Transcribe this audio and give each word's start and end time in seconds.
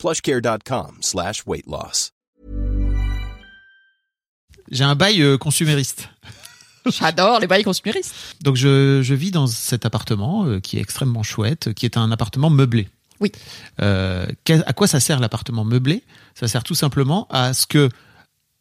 plushcare.com 0.00 0.96
slash 1.02 1.42
weight 1.46 1.66
loss. 1.66 2.12
J'ai 4.70 4.84
un 4.84 4.94
bail 4.94 5.22
euh, 5.22 5.36
consumériste. 5.36 6.08
J'adore 6.86 7.40
les 7.40 7.46
bails 7.46 7.64
consuméristes. 7.64 8.14
Donc 8.42 8.56
je, 8.56 9.02
je 9.02 9.14
vis 9.14 9.30
dans 9.30 9.46
cet 9.46 9.84
appartement 9.84 10.46
euh, 10.46 10.60
qui 10.60 10.78
est 10.78 10.80
extrêmement 10.80 11.22
chouette, 11.22 11.74
qui 11.74 11.84
est 11.84 11.96
un 11.96 12.10
appartement 12.10 12.48
meublé. 12.48 12.88
Oui. 13.20 13.30
Euh, 13.82 14.26
à 14.48 14.72
quoi 14.72 14.86
ça 14.86 15.00
sert 15.00 15.20
l'appartement 15.20 15.64
meublé? 15.64 16.02
Ça 16.34 16.48
sert 16.48 16.64
tout 16.64 16.74
simplement 16.74 17.26
à 17.28 17.52
ce 17.52 17.66
que, 17.66 17.90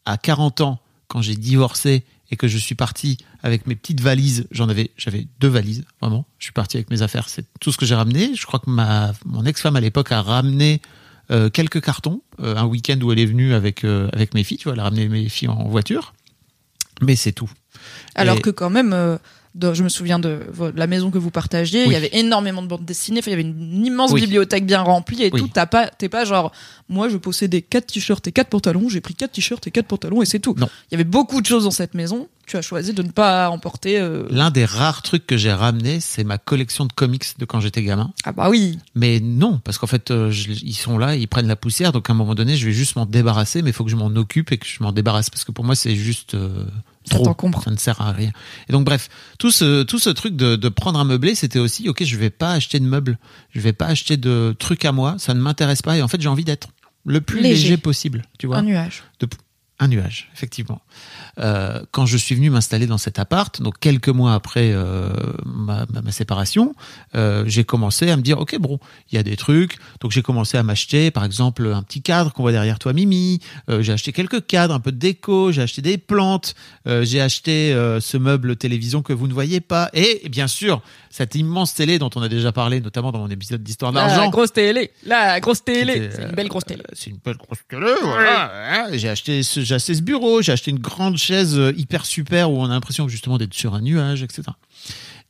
à 0.06 0.18
40 0.18 0.60
ans, 0.62 0.80
quand 1.08 1.22
j'ai 1.22 1.36
divorcé 1.36 2.04
et 2.32 2.36
que 2.36 2.50
je 2.50 2.58
suis 2.58 2.76
parti 2.76 3.18
avec 3.42 3.66
mes 3.66 3.76
petites 3.76 4.02
valises, 4.02 4.48
j'en 4.52 4.68
avais, 4.68 4.92
j'avais 4.98 5.28
deux 5.40 5.48
valises, 5.48 5.86
vraiment. 6.02 6.26
Je 6.38 6.46
suis 6.46 6.54
parti 6.54 6.76
avec 6.76 6.90
mes 6.90 7.02
affaires, 7.02 7.30
c'est 7.30 7.46
tout 7.62 7.72
ce 7.72 7.78
que 7.78 7.86
j'ai 7.86 7.96
ramené. 7.96 8.36
Je 8.36 8.46
crois 8.46 8.60
que 8.60 8.70
ma, 8.70 9.14
mon 9.26 9.46
ex-femme 9.46 9.78
à 9.78 9.80
l'époque 9.80 10.12
a 10.12 10.22
ramené 10.22 10.82
euh, 11.32 11.50
quelques 11.50 11.82
cartons, 11.82 12.22
euh, 12.42 12.56
un 12.56 12.66
week-end 12.66 13.00
où 13.02 13.12
elle 13.12 13.20
est 13.20 13.26
venue 13.26 13.54
avec 13.54 13.84
euh, 13.84 14.10
avec 14.14 14.34
mes 14.34 14.44
filles, 14.44 14.58
tu 14.58 14.66
vois, 14.66 14.74
elle 14.74 14.80
a 14.80 14.84
ramené 14.84 15.08
mes 15.08 15.30
filles 15.30 15.48
en 15.50 15.68
voiture, 15.68 16.14
mais 17.02 17.16
c'est 17.16 17.32
tout. 17.34 17.50
Alors 18.16 18.38
Et- 18.38 18.42
que 18.42 18.50
quand 18.50 18.70
même, 18.70 18.94
de- 19.56 19.74
je 19.74 19.84
me 19.84 19.90
souviens 19.90 20.20
de, 20.20 20.40
la 20.76 20.88
maison 20.88 21.10
que 21.12 21.18
vous 21.18 21.32
partagiez, 21.32 21.86
il 21.86 21.92
y 21.92 21.96
avait 21.96 22.12
énormément 22.14 22.62
de 22.62 22.68
bandes 22.68 22.86
dessinées, 22.86 23.22
il 23.26 23.30
y 23.30 23.34
avait 23.34 23.42
une 23.42 23.86
immense 23.86 24.12
Oui. 24.12 24.22
bibliothèque 24.22 24.66
bien 24.66 24.82
remplie 24.82 25.24
et 25.24 25.30
Oui. 25.34 25.40
tout. 25.42 25.50
T'as 25.52 25.66
pas, 25.66 25.88
t'es 25.88 26.08
pas 26.10 26.24
genre, 26.26 26.52
moi 26.88 27.10
je 27.10 27.18
possédais 27.18 27.62
quatre 27.62 27.88
t-shirts 27.88 28.28
et 28.28 28.32
quatre 28.32 28.50
pantalons, 28.50 28.90
j'ai 28.90 29.02
pris 29.02 29.16
quatre 29.16 29.32
t-shirts 29.34 29.66
et 29.68 29.72
quatre 29.72 29.88
pantalons 29.88 30.22
et 30.22 30.26
c'est 30.26 30.40
tout. 30.40 30.56
Non. 30.58 30.70
Il 30.90 30.94
y 30.94 30.96
avait 30.96 31.04
beaucoup 31.04 31.42
de 31.42 31.46
choses 31.46 31.64
dans 31.64 31.72
cette 31.72 31.94
maison. 31.94 32.28
Tu 32.48 32.58
as 32.58 32.62
choisi 32.64 32.94
de 32.94 33.04
ne 33.04 33.12
pas 33.12 33.50
emporter. 33.52 34.00
euh, 34.00 34.26
L'un 34.32 34.50
des 34.50 34.66
rares 34.66 35.04
trucs 35.04 35.28
que 35.28 35.38
j'ai 35.38 35.54
ramené, 35.54 36.00
c'est 36.00 36.24
ma 36.24 36.40
collection 36.40 36.86
de 36.86 36.94
comics 36.94 37.24
de 37.38 37.46
quand 37.46 37.60
j'étais 37.60 37.84
gamin. 37.84 38.12
Ah 38.24 38.32
bah 38.32 38.50
oui. 38.50 38.80
Mais 38.96 39.20
non, 39.20 39.60
parce 39.64 39.78
qu'en 39.78 39.86
fait, 39.86 40.10
euh, 40.10 40.32
je- 40.32 40.50
ils 40.64 40.74
sont 40.74 40.98
là, 40.98 41.16
ils 41.16 41.28
prennent 41.28 41.48
la 41.48 41.56
poussière, 41.56 41.92
donc 41.92 42.10
à 42.10 42.14
un 42.14 42.16
moment 42.16 42.34
donné, 42.34 42.56
je 42.56 42.66
vais 42.66 42.72
juste 42.72 42.96
m'en 42.96 43.06
débarrasser, 43.06 43.62
mais 43.62 43.70
il 43.70 43.74
faut 43.74 43.84
que 43.84 43.92
je 43.92 43.96
m'en 43.96 44.08
occupe 44.16 44.52
et 44.52 44.58
que 44.58 44.66
je 44.66 44.82
m'en 44.82 44.92
débarrasse, 44.92 45.30
parce 45.30 45.44
que 45.44 45.52
pour 45.52 45.64
moi, 45.64 45.76
c'est 45.76 45.96
juste 45.96 46.34
euh, 46.34 46.66
Ça 47.10 47.16
trop. 47.16 47.26
t'encombre. 47.26 47.62
Ça 47.64 47.72
ne 47.72 47.78
sert 47.78 48.00
à 48.02 48.12
rien. 48.12 48.32
Et 48.68 48.72
donc, 48.74 48.86
bref, 48.86 49.10
tout 49.38 49.52
ce, 49.52 49.84
tout 49.84 50.00
ce 50.00 50.10
truc 50.10 50.36
de, 50.36 50.56
de 50.56 50.70
prendre 50.70 51.00
un 51.00 51.04
meublé, 51.06 51.36
c'était 51.36 51.60
aussi, 51.60 51.90
ok, 51.90 52.04
je 52.04 52.16
vais 52.18 52.30
pas 52.30 52.52
acheter 52.52 52.80
de 52.80 52.86
meubles, 52.86 53.18
je 53.52 53.60
vais 53.60 53.74
pas 53.74 53.88
acheter 53.88 54.18
de 54.18 54.56
trucs 54.58 54.86
à 54.86 54.92
moi, 54.92 55.16
ça 55.18 55.34
ne 55.34 55.40
m'intéresse 55.42 55.82
pas, 55.82 55.98
et 55.98 56.02
en 56.02 56.08
fait, 56.08 56.22
j'ai 56.22 56.30
envie 56.30 56.46
d'être 56.46 56.70
le 57.06 57.22
plus 57.22 57.42
léger, 57.42 57.64
Léger. 57.64 57.78
possible, 57.78 58.22
tu 58.38 58.48
vois 58.48 58.58
Un 58.58 58.64
nuage. 58.64 59.04
de 59.20 59.28
un 59.80 59.88
nuage, 59.88 60.30
effectivement. 60.34 60.82
Euh, 61.40 61.82
quand 61.92 62.06
je 62.06 62.18
suis 62.18 62.36
venu 62.36 62.50
m'installer 62.50 62.86
dans 62.86 62.98
cet 62.98 63.18
appart, 63.18 63.62
donc 63.62 63.80
quelques 63.80 64.10
mois 64.10 64.34
après 64.34 64.72
euh, 64.74 65.10
ma, 65.46 65.86
ma- 65.94 66.02
ma 66.02 66.12
séparation, 66.12 66.76
euh, 67.16 67.44
j'ai 67.48 67.64
commencé 67.64 68.10
à 68.10 68.18
me 68.18 68.22
dire, 68.22 68.40
ok, 68.40 68.58
bon, 68.60 68.80
il 69.12 69.16
y 69.16 69.18
a 69.18 69.24
des 69.24 69.38
trucs. 69.38 69.78
Donc 70.02 70.12
j'ai 70.12 70.22
commencé 70.22 70.58
à 70.58 70.64
m'acheter, 70.64 71.12
par 71.12 71.24
exemple, 71.24 71.66
un 71.74 71.82
petit 71.84 72.02
cadre 72.02 72.34
qu'on 72.34 72.42
voit 72.44 72.52
derrière 72.52 72.78
toi, 72.80 72.92
Mimi. 72.94 73.40
J'ai 73.80 73.94
acheté 73.94 74.12
quelques 74.12 74.46
cadres, 74.46 74.74
un 74.74 74.80
peu 74.80 74.92
de 74.92 74.98
déco. 74.98 75.52
J'ai 75.52 75.62
acheté 75.62 75.82
des 75.82 75.98
plantes. 75.98 76.56
J'ai 76.86 77.22
acheté 77.22 77.72
ce 78.02 78.18
meuble 78.18 78.56
télévision 78.58 79.02
que 79.02 79.14
vous 79.14 79.28
ne 79.28 79.34
voyez 79.34 79.62
pas. 79.62 79.90
Et 79.94 80.28
bien 80.30 80.48
sûr, 80.48 80.82
cette 81.10 81.36
immense 81.36 81.74
télé 81.74 82.00
dont 82.00 82.10
on 82.16 82.22
a 82.22 82.28
déjà 82.30 82.52
parlé, 82.52 82.82
notamment 82.82 83.12
dans 83.12 83.20
mon 83.20 83.30
épisode 83.30 83.64
d'Histoire 83.64 83.92
La 83.92 84.08
d'argent. 84.08 84.30
grosse 84.30 84.52
télé. 84.54 84.92
La 85.06 85.40
grosse 85.40 85.64
télé. 85.64 86.10
C'est 86.14 86.24
une 86.24 86.32
belle 86.36 86.48
grosse 86.50 86.66
télé. 86.66 86.84
C'est 86.94 87.10
une 87.12 87.18
belle 87.24 87.38
grosse 87.38 87.60
télé, 87.68 87.86
voilà. 88.02 88.52
hein. 88.86 88.88
J'ai 88.94 89.10
acheté, 89.10 89.42
ce, 89.44 89.62
j'ai 89.70 89.76
acheté 89.76 89.94
ce 89.96 90.02
bureau, 90.02 90.42
j'ai 90.42 90.52
acheté 90.52 90.72
une 90.72 90.80
grande 90.80 91.18
chaise 91.18 91.58
euh, 91.58 91.72
hyper 91.78 92.06
super 92.06 92.52
où 92.52 92.58
on 92.60 92.66
a 92.66 92.70
l'impression 92.70 93.08
justement 93.08 93.38
d'être 93.38 93.54
sur 93.54 93.74
un 93.76 93.82
nuage, 93.82 94.24
etc. 94.24 94.44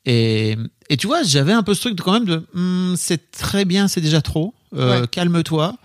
Et, 0.05 0.55
et 0.89 0.97
tu 0.97 1.07
vois, 1.07 1.23
j'avais 1.23 1.53
un 1.53 1.61
peu 1.63 1.73
ce 1.73 1.81
truc 1.81 1.95
de 1.95 2.01
quand 2.01 2.13
même 2.13 2.25
de, 2.25 2.45
Hmm, 2.53 2.95
c'est 2.95 3.31
très 3.31 3.66
bien, 3.66 3.88
c'est 3.88 4.01
déjà 4.01 4.22
trop. 4.22 4.53
Euh, 4.75 5.01
Ouais. 5.01 5.07
Calme-toi. 5.07 5.75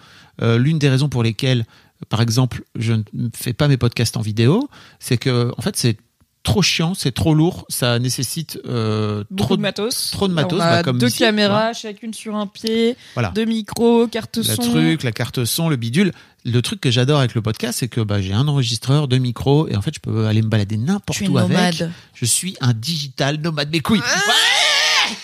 Euh, 0.42 0.58
L'une 0.58 0.78
des 0.78 0.88
raisons 0.88 1.08
pour 1.08 1.22
lesquelles, 1.22 1.64
par 2.08 2.20
exemple, 2.20 2.62
je 2.76 2.92
ne 2.94 3.28
fais 3.34 3.52
pas 3.52 3.68
mes 3.68 3.76
podcasts 3.76 4.16
en 4.16 4.20
vidéo, 4.20 4.68
c'est 4.98 5.16
que 5.16 5.52
en 5.56 5.62
fait 5.62 5.76
c'est 5.76 5.96
trop 6.42 6.60
chiant, 6.60 6.92
c'est 6.94 7.12
trop 7.12 7.34
lourd, 7.34 7.64
ça 7.70 7.98
nécessite 7.98 8.58
euh, 8.66 9.24
trop 9.36 9.56
de 9.56 9.62
matos. 9.62 10.10
trop 10.10 10.28
de 10.28 10.34
matos, 10.34 10.58
On 10.60 10.62
a 10.62 10.70
bah, 10.76 10.82
comme 10.82 10.98
deux 10.98 11.06
ici, 11.08 11.20
caméras, 11.20 11.72
chacune 11.72 12.12
sur 12.12 12.34
un 12.36 12.46
pied, 12.46 12.96
Voilà. 13.14 13.30
deux 13.30 13.46
micros, 13.46 14.06
carte 14.08 14.36
le 14.38 14.42
son. 14.42 14.60
truc, 14.62 15.02
la 15.04 15.12
carte 15.12 15.44
son, 15.46 15.68
le 15.70 15.76
bidule. 15.76 16.12
Le 16.44 16.60
truc 16.60 16.80
que 16.80 16.90
j'adore 16.90 17.20
avec 17.20 17.34
le 17.34 17.42
podcast, 17.42 17.78
c'est 17.80 17.88
que 17.88 18.00
bah, 18.00 18.20
j'ai 18.20 18.34
un 18.34 18.46
enregistreur, 18.48 19.08
deux 19.08 19.18
micros, 19.18 19.66
et 19.68 19.76
en 19.76 19.82
fait, 19.82 19.94
je 19.94 20.00
peux 20.00 20.26
aller 20.26 20.42
me 20.42 20.48
balader 20.48 20.76
n'importe 20.76 21.20
où 21.28 21.38
avec. 21.38 21.82
Je 22.14 22.24
suis 22.24 22.56
un 22.60 22.74
digital 22.74 23.38
nomade. 23.38 23.70
Mes 23.70 23.80
couilles. 23.80 24.00
Ouais 24.00 25.16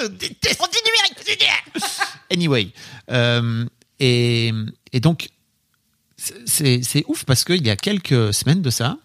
Je 0.00 0.06
déteste. 0.08 0.62
Anyway. 2.30 2.70
Euh, 3.10 3.66
et, 4.00 4.52
et 4.92 5.00
donc, 5.00 5.28
c'est 6.16 6.82
c'est 6.82 7.04
ouf 7.08 7.24
parce 7.24 7.44
qu'il 7.44 7.64
y 7.66 7.70
a 7.70 7.76
quelques 7.76 8.32
semaines 8.32 8.62
de 8.62 8.70
ça, 8.70 8.98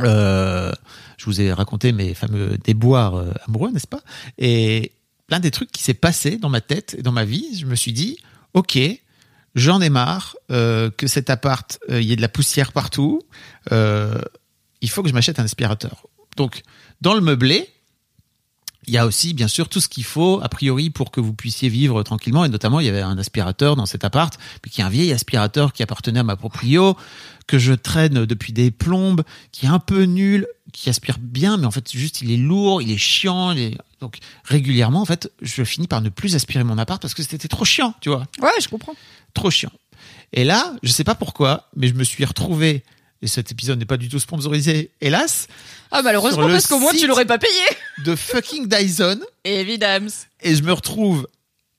euh, 0.00 0.72
je 1.18 1.24
vous 1.26 1.40
ai 1.40 1.52
raconté 1.52 1.92
mes 1.92 2.14
fameux 2.14 2.56
déboires 2.64 3.16
euh, 3.16 3.32
amoureux, 3.46 3.70
n'est-ce 3.70 3.86
pas? 3.86 4.00
Et 4.38 4.92
l'un 5.28 5.40
des 5.40 5.50
trucs 5.50 5.70
qui 5.70 5.82
s'est 5.82 5.94
passé 5.94 6.36
dans 6.36 6.48
ma 6.48 6.60
tête 6.60 6.96
et 6.98 7.02
dans 7.02 7.12
ma 7.12 7.24
vie, 7.24 7.58
je 7.58 7.66
me 7.66 7.74
suis 7.74 7.92
dit, 7.92 8.18
ok, 8.54 8.78
j'en 9.54 9.80
ai 9.80 9.90
marre 9.90 10.36
euh, 10.50 10.90
que 10.90 11.06
cet 11.06 11.30
appart, 11.30 11.78
euh, 11.90 12.00
il 12.00 12.08
y 12.08 12.12
ait 12.12 12.16
de 12.16 12.22
la 12.22 12.28
poussière 12.28 12.72
partout. 12.72 13.20
Euh, 13.72 14.20
il 14.80 14.90
faut 14.90 15.02
que 15.02 15.08
je 15.08 15.14
m'achète 15.14 15.38
un 15.38 15.44
aspirateur. 15.44 16.06
Donc, 16.36 16.62
dans 17.00 17.14
le 17.14 17.20
meublé, 17.20 17.68
il 18.86 18.94
y 18.94 18.98
a 18.98 19.06
aussi, 19.06 19.34
bien 19.34 19.48
sûr, 19.48 19.68
tout 19.68 19.80
ce 19.80 19.88
qu'il 19.88 20.04
faut, 20.04 20.40
a 20.42 20.48
priori, 20.48 20.90
pour 20.90 21.10
que 21.10 21.20
vous 21.20 21.34
puissiez 21.34 21.68
vivre 21.68 22.02
tranquillement. 22.02 22.44
Et 22.44 22.48
notamment, 22.48 22.80
il 22.80 22.86
y 22.86 22.88
avait 22.88 23.02
un 23.02 23.18
aspirateur 23.18 23.76
dans 23.76 23.86
cet 23.86 24.04
appart, 24.04 24.36
qui 24.70 24.80
est 24.80 24.84
un 24.84 24.88
vieil 24.88 25.12
aspirateur 25.12 25.72
qui 25.72 25.82
appartenait 25.82 26.20
à 26.20 26.24
ma 26.24 26.36
proprio, 26.36 26.96
que 27.46 27.58
je 27.58 27.72
traîne 27.72 28.24
depuis 28.24 28.52
des 28.52 28.70
plombes, 28.70 29.22
qui 29.52 29.66
est 29.66 29.68
un 29.68 29.80
peu 29.80 30.04
nul, 30.04 30.46
qui 30.72 30.88
aspire 30.90 31.18
bien, 31.18 31.56
mais 31.56 31.66
en 31.66 31.70
fait, 31.70 31.90
juste, 31.92 32.22
il 32.22 32.30
est 32.30 32.36
lourd, 32.36 32.80
il 32.82 32.90
est 32.90 32.98
chiant. 32.98 33.52
il 33.52 33.58
est- 33.60 33.78
Donc, 34.00 34.18
régulièrement, 34.44 35.00
en 35.02 35.04
fait, 35.04 35.30
je 35.42 35.62
finis 35.64 35.86
par 35.86 36.00
ne 36.00 36.08
plus 36.08 36.34
aspirer 36.34 36.64
mon 36.64 36.78
appart 36.78 37.00
parce 37.00 37.14
que 37.14 37.22
c'était 37.22 37.48
trop 37.48 37.64
chiant, 37.64 37.94
tu 38.00 38.08
vois 38.08 38.24
Ouais, 38.40 38.50
je 38.60 38.68
comprends. 38.68 38.94
trop 39.34 39.50
chiant. 39.50 39.72
Et 40.32 40.44
là, 40.44 40.74
je 40.82 40.90
sais 40.90 41.04
pas 41.04 41.14
pourquoi, 41.14 41.68
mais 41.76 41.88
je 41.88 41.94
me 41.94 42.04
suis 42.04 42.24
retrouvé, 42.24 42.82
et 43.22 43.26
cet 43.26 43.50
épisode 43.52 43.78
n'est 43.78 43.84
pas 43.84 43.96
du 43.98 44.08
tout 44.08 44.18
sponsorisé, 44.18 44.90
hélas, 45.00 45.48
Ah, 45.90 46.00
malheureusement, 46.02 46.46
parce 46.48 46.66
qu'au 46.66 46.78
moins, 46.78 46.92
tu 46.92 47.06
l'aurais 47.06 47.26
pas 47.26 47.38
payé. 47.38 47.52
de 48.04 48.14
fucking 48.16 48.66
Dyson, 48.68 49.20
Évidemment. 49.44 50.08
et 50.42 50.54
je 50.54 50.62
me 50.62 50.72
retrouve 50.72 51.26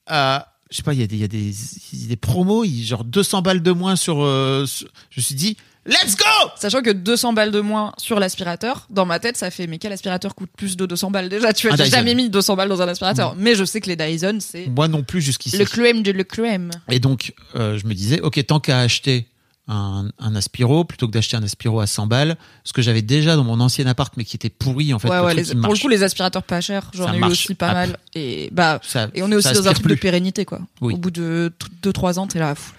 à, 0.06 0.53
je 0.69 0.78
sais 0.78 0.84
pas, 0.84 0.94
il 0.94 1.00
y 1.00 1.03
a 1.03 1.08
des, 1.08 1.16
il 1.18 1.23
y 1.23 2.02
y 2.02 2.06
a 2.06 2.08
des 2.09 2.16
promos, 2.18 2.63
y 2.66 2.84
genre 2.85 3.03
200 3.03 3.41
balles 3.41 3.63
de 3.63 3.72
moins 3.72 3.96
sur, 3.96 4.22
euh, 4.23 4.66
sur- 4.66 4.88
je 5.09 5.19
me 5.19 5.23
suis 5.23 5.35
dit, 5.35 5.58
let's 5.86 6.16
go! 6.16 6.50
Sachant 6.58 6.81
que 6.81 6.92
200 6.92 7.34
balles 7.34 7.52
de 7.52 7.59
moins 7.59 7.94
sur 7.97 8.19
l'aspirateur, 8.19 8.86
dans 8.90 9.06
ma 9.06 9.19
tête, 9.19 9.38
ça 9.38 9.52
fait 9.52 9.68
mais 9.68 9.78
quel 9.78 9.92
aspirateur 9.92 10.36
coûte 10.36 10.50
plus 10.56 10.78
de 10.78 10.86
200 10.86 11.12
balles 11.12 11.30
déjà? 11.30 11.53
Tu 11.53 11.69
j'ai 11.69 11.75
Dyson. 11.75 11.90
jamais 11.97 12.16
mis 12.16 12.30
200 12.30 12.56
balles 12.56 12.69
dans 12.69 12.81
un 12.81 12.88
aspirateur. 12.88 13.36
Mais 13.38 13.56
je 13.56 13.64
sais 13.66 13.81
que 13.81 13.88
les 13.90 13.96
Dyson, 13.96 14.38
c'est 14.40 14.68
Moi 14.68 14.88
non 14.88 15.03
plus 15.03 15.22
jusqu'ici. 15.22 15.58
le 15.58 15.66
crème 15.66 16.03
de 16.03 16.12
le 16.12 16.24
crème. 16.24 16.72
Et 16.90 17.00
donc, 17.00 17.34
euh, 17.56 17.78
je 17.78 17.86
me 17.88 17.94
disais, 17.94 18.22
ok, 18.22 18.46
tant 18.46 18.59
qu'à 18.59 18.80
acheter 18.80 19.28
un, 19.68 20.09
un 20.20 20.36
aspiro, 20.36 20.84
plutôt 20.84 21.08
que 21.08 21.14
d'acheter 21.14 21.38
un 21.38 21.44
aspiro 21.44 21.79
à 21.79 21.88
100 21.88 22.08
balles, 22.08 22.35
ce 22.66 22.73
que 22.73 22.82
j'avais 22.82 23.03
déjà 23.03 23.35
dans 23.35 23.44
mon 23.44 23.59
ancien 23.61 23.85
appart, 23.85 24.11
mais 24.17 24.26
qui 24.26 24.35
était 24.35 24.50
pourri, 24.50 24.94
en 24.94 25.00
fait, 25.00 25.08
ouais, 25.08 25.17
le 25.17 25.23
ouais, 25.23 25.34
les- 25.35 25.55
pour 25.55 25.72
le 25.73 25.79
coup, 25.79 25.88
les 25.88 26.03
aspirateurs 26.03 26.44
pas 26.44 26.59
chers, 26.61 26.90
j'en 26.94 27.14
ai 27.14 27.17
eu 27.20 27.23
aussi 27.23 27.55
pas 27.55 27.70
à 27.70 27.73
mal. 27.73 27.97
Et 28.16 28.50
bah, 28.52 28.79
Ça- 28.84 29.08
et 29.14 29.23
on 29.23 29.32
est 29.32 29.35
aussi 29.35 29.53
dans 29.53 29.67
un 29.67 29.73
truc 29.73 29.88
de 29.88 29.96
pérennité, 29.96 30.44
quoi. 30.46 30.59
Oui. 30.82 30.96
Au 30.96 30.97
bout 30.97 31.11
de 31.11 31.53
2-3 31.84 32.17
ans, 32.20 32.28
t'es 32.28 32.40
là. 32.40 32.53
pff, 32.55 32.73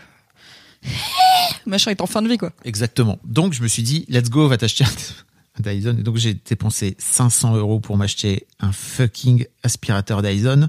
Machin 1.67 1.91
est 1.91 2.01
en 2.01 2.07
fin 2.07 2.23
de 2.23 2.29
vie, 2.29 2.39
quoi. 2.39 2.53
Exactement. 2.65 3.19
Donc, 3.25 3.53
je 3.53 3.63
me 3.63 3.69
suis 3.69 3.83
dit, 3.83 4.05
let's 4.09 4.31
go, 4.31 4.49
va 4.49 4.57
t'acheter 4.59 4.85
un 4.85 5.61
Dyson. 5.61 5.97
Et 5.99 6.03
donc, 6.03 6.17
j'ai 6.17 6.35
dépensé 6.35 6.97
500 6.99 7.57
euros 7.57 7.81
pour 7.81 7.97
m'acheter 7.97 8.47
un 8.61 8.73
fucking 8.73 9.47
aspirateur 9.63 10.23
Dyson. 10.23 10.69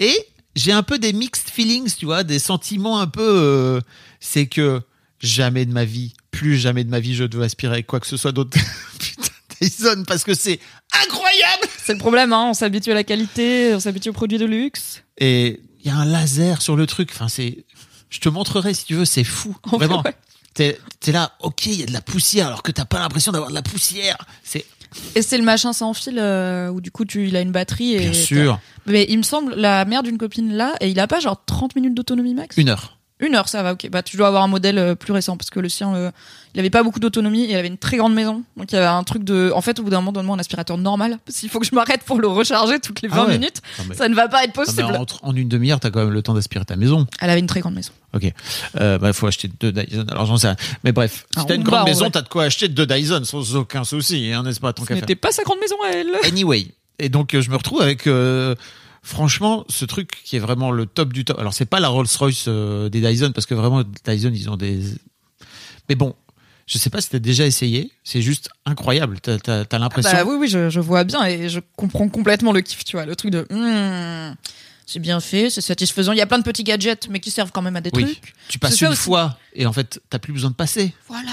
Et 0.00 0.16
j'ai 0.56 0.72
un 0.72 0.82
peu 0.82 0.98
des 0.98 1.12
mixed 1.12 1.48
feelings, 1.50 1.94
tu 1.96 2.06
vois, 2.06 2.24
des 2.24 2.38
sentiments 2.38 3.00
un 3.00 3.06
peu. 3.06 3.22
euh, 3.22 3.80
c'est 4.20 4.46
que 4.46 4.80
jamais 5.20 5.64
de 5.66 5.72
ma 5.72 5.84
vie, 5.84 6.14
plus 6.30 6.56
jamais 6.58 6.84
de 6.84 6.90
ma 6.90 7.00
vie, 7.00 7.14
je 7.14 7.24
dois 7.24 7.44
aspirer 7.44 7.82
quoi 7.82 8.00
que 8.00 8.06
ce 8.06 8.16
soit 8.16 8.32
d'autre. 8.32 8.56
Putain, 8.98 9.28
Dyson, 9.60 10.04
parce 10.06 10.24
que 10.24 10.34
c'est 10.34 10.58
incroyable! 11.04 11.68
C'est 11.84 11.92
le 11.92 11.98
problème, 11.98 12.32
hein. 12.32 12.46
On 12.50 12.54
s'habitue 12.54 12.90
à 12.92 12.94
la 12.94 13.04
qualité, 13.04 13.74
on 13.74 13.80
s'habitue 13.80 14.10
aux 14.10 14.14
produits 14.14 14.38
de 14.38 14.46
luxe. 14.46 15.02
Et 15.18 15.60
il 15.80 15.86
y 15.86 15.90
a 15.90 15.96
un 15.96 16.04
laser 16.04 16.62
sur 16.62 16.76
le 16.76 16.86
truc. 16.86 17.10
Enfin, 17.12 17.28
c'est. 17.28 17.64
Je 18.12 18.20
te 18.20 18.28
montrerai 18.28 18.74
si 18.74 18.84
tu 18.84 18.94
veux, 18.94 19.04
c'est 19.04 19.24
fou. 19.24 19.56
En 19.64 19.76
vrai, 19.78 19.86
Vraiment. 19.86 20.02
ouais. 20.04 20.14
T'es 20.54 20.78
es 21.06 21.12
là, 21.12 21.32
ok, 21.40 21.64
il 21.66 21.80
y 21.80 21.82
a 21.82 21.86
de 21.86 21.92
la 21.92 22.02
poussière 22.02 22.46
alors 22.46 22.62
que 22.62 22.70
t'as 22.70 22.84
pas 22.84 22.98
l'impression 22.98 23.32
d'avoir 23.32 23.48
de 23.48 23.54
la 23.54 23.62
poussière. 23.62 24.18
C'est 24.44 24.66
Et 25.14 25.22
c'est 25.22 25.38
le 25.38 25.44
machin 25.44 25.72
sans 25.72 25.94
fil 25.94 26.18
euh, 26.18 26.68
où 26.68 26.82
du 26.82 26.90
coup 26.90 27.06
tu, 27.06 27.26
il 27.26 27.36
a 27.36 27.40
une 27.40 27.52
batterie. 27.52 27.94
Et 27.94 28.00
bien 28.00 28.12
sûr 28.12 28.60
Mais 28.84 29.06
il 29.08 29.16
me 29.16 29.22
semble, 29.22 29.54
la 29.54 29.86
mère 29.86 30.02
d'une 30.02 30.18
copine 30.18 30.52
là, 30.52 30.74
et 30.80 30.90
il 30.90 31.00
a 31.00 31.06
pas 31.06 31.20
genre 31.20 31.42
30 31.46 31.74
minutes 31.74 31.94
d'autonomie 31.94 32.34
max? 32.34 32.58
Une 32.58 32.68
heure. 32.68 32.98
Une 33.22 33.34
heure, 33.34 33.48
ça 33.48 33.62
va, 33.62 33.72
ok. 33.72 33.88
Bah, 33.90 34.02
tu 34.02 34.16
dois 34.18 34.26
avoir 34.26 34.42
un 34.42 34.48
modèle 34.48 34.76
euh, 34.78 34.94
plus 34.94 35.12
récent 35.12 35.36
parce 35.38 35.48
que 35.48 35.60
le 35.60 35.68
sien, 35.70 35.94
euh, 35.94 36.10
il 36.54 36.60
avait 36.60 36.68
pas 36.70 36.82
beaucoup 36.82 36.98
d'autonomie 37.00 37.44
et 37.44 37.52
il 37.52 37.56
avait 37.56 37.68
une 37.68 37.78
très 37.78 37.96
grande 37.96 38.12
maison. 38.14 38.42
Donc 38.58 38.70
il 38.72 38.74
y 38.74 38.78
avait 38.78 38.86
un 38.86 39.02
truc 39.04 39.24
de. 39.24 39.50
En 39.54 39.60
fait, 39.60 39.78
au 39.78 39.84
bout 39.84 39.90
d'un 39.90 39.98
moment, 40.00 40.12
donne-moi 40.12 40.36
un 40.36 40.38
aspirateur 40.40 40.76
normal. 40.76 41.18
S'il 41.28 41.48
faut 41.48 41.58
que 41.60 41.66
je 41.66 41.74
m'arrête 41.74 42.02
pour 42.04 42.20
le 42.20 42.26
recharger 42.28 42.78
toutes 42.80 43.00
les 43.00 43.08
20 43.08 43.16
Ah 43.16 43.26
ouais. 43.28 43.38
minutes, 43.38 43.62
Non, 43.78 43.84
mais- 43.88 43.94
ça 43.94 44.08
ne 44.08 44.14
va 44.14 44.28
pas 44.28 44.44
être 44.44 44.50
Ah, 44.56 44.64
possible. 44.64 44.82
en, 44.96 45.06
en 45.22 45.34
une 45.36 45.48
demi-heure, 45.48 45.80
t'as 45.80 45.90
quand 45.90 46.00
même 46.00 46.10
le 46.10 46.20
temps 46.22 46.34
d'aspirer 46.34 46.64
ta 46.64 46.76
maison. 46.76 47.06
Elle 47.20 47.30
avait 47.30 47.40
une 47.40 47.46
très 47.46 47.60
grande 47.60 47.74
maison. 47.74 47.92
Ok. 48.14 48.30
Euh, 48.80 48.98
bah, 48.98 49.12
faut 49.12 49.26
acheter 49.26 49.48
deux 49.60 49.72
Dyson. 49.72 50.04
Alors 50.10 50.26
j'en 50.26 50.36
sais 50.36 50.48
rien. 50.48 50.56
Mais 50.84 50.92
bref, 50.92 51.24
si 51.32 51.40
Ah, 51.40 51.44
t'as 51.46 51.54
une 51.54 51.62
grande 51.62 51.86
maison, 51.86 52.10
t'as 52.10 52.22
de 52.22 52.28
quoi 52.28 52.44
acheter 52.44 52.68
deux 52.68 52.86
Dyson 52.86 53.22
sans 53.24 53.54
aucun 53.56 53.84
souci, 53.84 54.32
hein, 54.34 54.42
n'est-ce 54.42 54.60
pas, 54.60 54.72
tant 54.72 54.82
Ce 54.82 54.88
qu'à 54.88 54.94
faire. 54.96 55.02
n'était 55.02 55.14
pas 55.16 55.30
sa 55.30 55.44
grande 55.44 55.58
maison 55.60 55.76
à 55.86 55.90
elle. 55.92 56.08
Anyway. 56.26 56.66
Et 56.98 57.08
donc, 57.08 57.34
euh, 57.34 57.40
je 57.40 57.50
me 57.50 57.56
retrouve 57.56 57.80
avec, 57.80 58.06
euh, 58.06 58.54
franchement, 59.02 59.64
ce 59.68 59.84
truc 59.84 60.10
qui 60.24 60.36
est 60.36 60.40
vraiment 60.40 60.70
le 60.70 60.86
top 60.86 61.12
du 61.12 61.24
top. 61.24 61.38
Alors, 61.38 61.52
c'est 61.54 61.64
pas 61.66 61.80
la 61.80 61.88
Rolls-Royce 61.88 62.44
euh, 62.48 62.88
des 62.88 63.00
Dyson, 63.00 63.32
parce 63.32 63.46
que 63.46 63.54
vraiment, 63.54 63.82
Dyson, 64.04 64.30
ils 64.34 64.48
ont 64.50 64.56
des... 64.56 64.80
Mais 65.88 65.94
bon, 65.94 66.14
je 66.66 66.78
sais 66.78 66.90
pas 66.90 67.00
si 67.00 67.10
t'as 67.10 67.18
déjà 67.18 67.44
essayé. 67.46 67.90
C'est 68.04 68.22
juste 68.22 68.48
incroyable. 68.64 69.18
T'as, 69.20 69.38
t'as, 69.38 69.64
t'as 69.64 69.78
l'impression... 69.78 70.12
Bah 70.12 70.24
oui, 70.24 70.36
oui, 70.38 70.48
je, 70.48 70.70
je 70.70 70.80
vois 70.80 71.04
bien 71.04 71.24
et 71.24 71.48
je 71.48 71.60
comprends 71.76 72.08
complètement 72.08 72.52
le 72.52 72.60
kiff, 72.60 72.84
tu 72.84 72.96
vois. 72.96 73.04
Le 73.06 73.16
truc 73.16 73.32
de. 73.32 73.46
hmm, 73.50 74.34
c'est 74.86 74.98
bien 75.00 75.20
fait, 75.20 75.48
c'est 75.50 75.60
satisfaisant. 75.60 76.12
Il 76.12 76.18
y 76.18 76.20
a 76.20 76.26
plein 76.26 76.38
de 76.38 76.44
petits 76.44 76.64
gadgets, 76.64 77.08
mais 77.08 77.18
qui 77.20 77.30
servent 77.30 77.50
quand 77.52 77.62
même 77.62 77.76
à 77.76 77.80
des 77.80 77.90
Oui. 77.94 78.04
trucs. 78.04 78.34
Tu 78.48 78.58
passes 78.58 78.80
une 78.80 78.94
fois, 78.94 79.38
et 79.54 79.64
en 79.66 79.72
fait, 79.72 80.00
t'as 80.10 80.18
plus 80.18 80.32
besoin 80.32 80.50
de 80.50 80.54
passer. 80.54 80.92
Voilà. 81.08 81.30